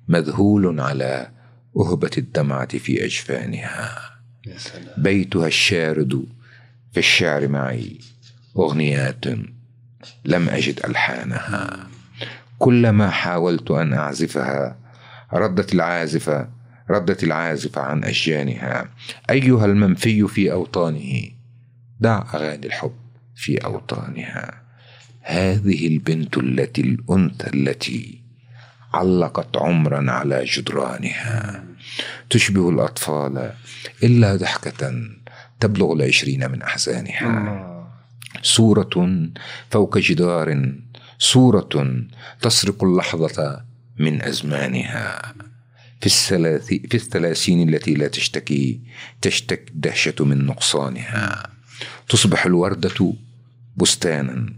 [0.08, 1.37] مذهول على
[1.80, 4.12] أهبة الدمعة في أجفانها.
[4.48, 5.04] يا سلام.
[5.04, 6.26] بيتها الشارد
[6.92, 8.00] في الشعر معي.
[8.58, 9.26] أغنيات
[10.26, 11.88] لم أجد ألحانها.
[12.60, 14.78] كلما حاولت أن أعزفها
[15.34, 16.50] ردت العازفة
[16.90, 18.90] ردت العازفة عن أشجانها
[19.30, 21.30] أيها المنفي في أوطانه
[22.00, 22.96] دع أغاني الحب
[23.36, 24.62] في أوطانها.
[25.22, 28.22] هذه البنت التي الأنثى التي
[28.94, 31.64] علقت عمرا على جدرانها.
[32.30, 33.54] تشبه الأطفال
[34.04, 34.94] إلا ضحكة
[35.60, 37.74] تبلغ العشرين من أحزانها.
[38.42, 39.30] صورة
[39.72, 40.72] فوق جدار
[41.20, 42.04] صورة
[42.42, 43.64] تسرق اللحظة
[44.00, 45.34] من أزمانها.
[46.02, 48.82] في الثلاثي في الثلاثين التي لا تشتكي
[49.22, 51.44] تشتك دهشة من نقصانها.
[52.10, 53.14] تصبح الوردة
[53.78, 54.54] بستانا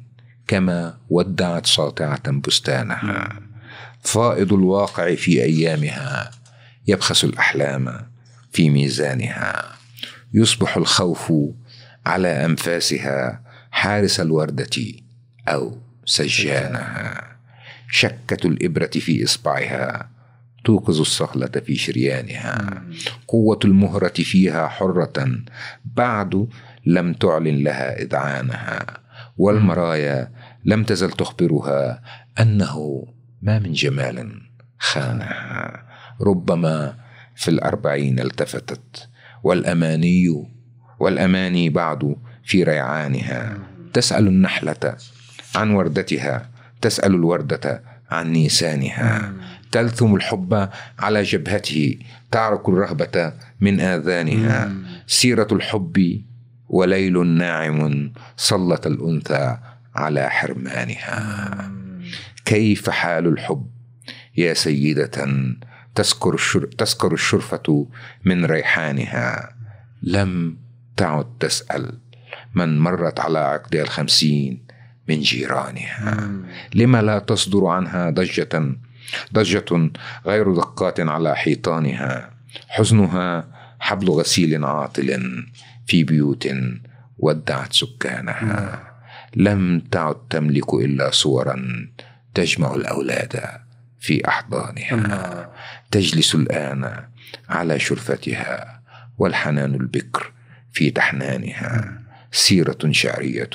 [0.48, 3.49] كما ودعت ساطعة بستانها.
[4.02, 6.32] فائض الواقع في أيامها
[6.88, 8.10] يبخس الأحلام
[8.52, 9.64] في ميزانها.
[10.34, 11.34] يصبح الخوف
[12.06, 13.42] على أنفاسها
[13.72, 14.84] حارس الوردة
[15.48, 17.30] أو سجانها.
[17.92, 20.10] شكة الإبرة في إصبعها
[20.66, 22.84] توقظ الصهلة في شريانها.
[23.28, 25.30] قوة المهرة فيها حرة
[25.86, 26.48] بعد
[26.86, 28.86] لم تعلن لها إذعانها.
[29.38, 30.32] والمرايا
[30.66, 32.02] لم تزل تخبرها
[32.40, 33.06] أنه
[33.42, 34.42] ما من جمال
[34.80, 35.84] خانها.
[36.22, 36.96] ربما
[37.36, 39.10] في الأربعين التفتت
[39.44, 40.48] والأماني
[41.00, 43.58] والأماني بعد في ريعانها.
[43.94, 44.98] تسأل النحلة
[45.56, 46.50] عن وردتها
[46.82, 49.34] تسأل الوردة عن نيسانها.
[49.72, 50.70] تلثم الحب
[51.00, 52.00] على جبهته
[52.32, 54.72] تعرك الرهبة من آذانها.
[55.08, 56.22] سيرة الحب
[56.68, 59.58] وليل ناعم سلط الأنثى
[59.96, 61.89] على حرمانها.
[62.50, 63.68] كيف حال الحب
[64.38, 65.28] يا سيدة؟
[65.96, 67.88] تسكر الشر تسكر الشرفة
[68.26, 69.56] من ريحانها.
[70.04, 70.58] لم
[70.98, 72.00] تعد تسأل
[72.56, 74.64] من مرت على عقدها الخمسين
[75.10, 76.32] من جيرانها.
[76.76, 78.76] لما لا تصدر عنها ضجة
[79.34, 79.92] ضجة
[80.26, 82.30] غير دقات على حيطانها.
[82.68, 83.48] حزنها
[83.80, 85.44] حبل غسيل عاطل
[85.88, 86.48] في بيوت
[87.18, 88.84] ودعت سكانها.
[89.36, 91.90] لم تعد تملك إلا صورا
[92.40, 93.42] تجمع الأولاد
[94.00, 94.94] في أحضانها.
[94.94, 95.50] الله
[95.92, 97.04] تجلس الآن
[97.50, 98.82] على شرفتها
[99.18, 100.34] والحنان البكر
[100.72, 103.50] في تحنانها سيرة شعرية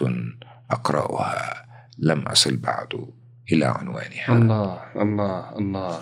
[0.71, 1.65] أقرأها.
[1.99, 3.09] لم أصل بعد
[3.53, 4.29] إلى عنوانها.
[4.29, 6.01] الله الله الله.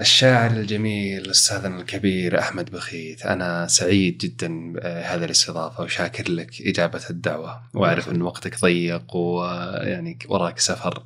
[0.00, 3.26] الشاعر الجميل أستاذنا الكبير أحمد بخيت.
[3.26, 7.62] أنا سعيد جدا بهذه الاستضافة وشاكر لك إجابة الدعوة.
[7.74, 11.02] وأعرف أن وقتك ضيق ويعني وراك سفر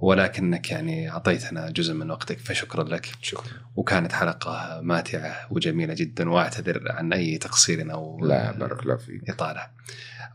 [0.00, 3.08] ولكنك يعني أعطيتنا جزء من وقتك فشكرا لك.
[3.22, 3.52] شكرا.
[3.76, 9.30] وكانت حلقة ماتعة وجميلة جدا وأعتذر عن أي تقصير أو لا بارك الله فيك.
[9.30, 9.66] إطالة.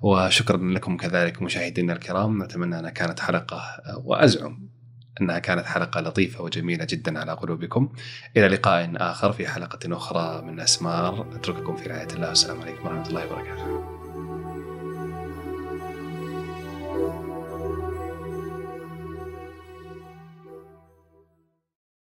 [0.02, 3.62] وشكرا لكم كذلك مشاهدينا الكرام نتمنى أنها كانت حلقة
[4.04, 4.77] وأزعم.
[5.22, 7.90] أنها كانت حلقة لطيفة وجميلة جدا على قلوبكم.
[8.38, 11.28] إلى لقاء آخر في حلقة أخرى من أسمار.
[11.36, 12.30] أترككم في رعاية الله.
[12.30, 13.97] والسلام عليكم ورحمة الله وبركاته.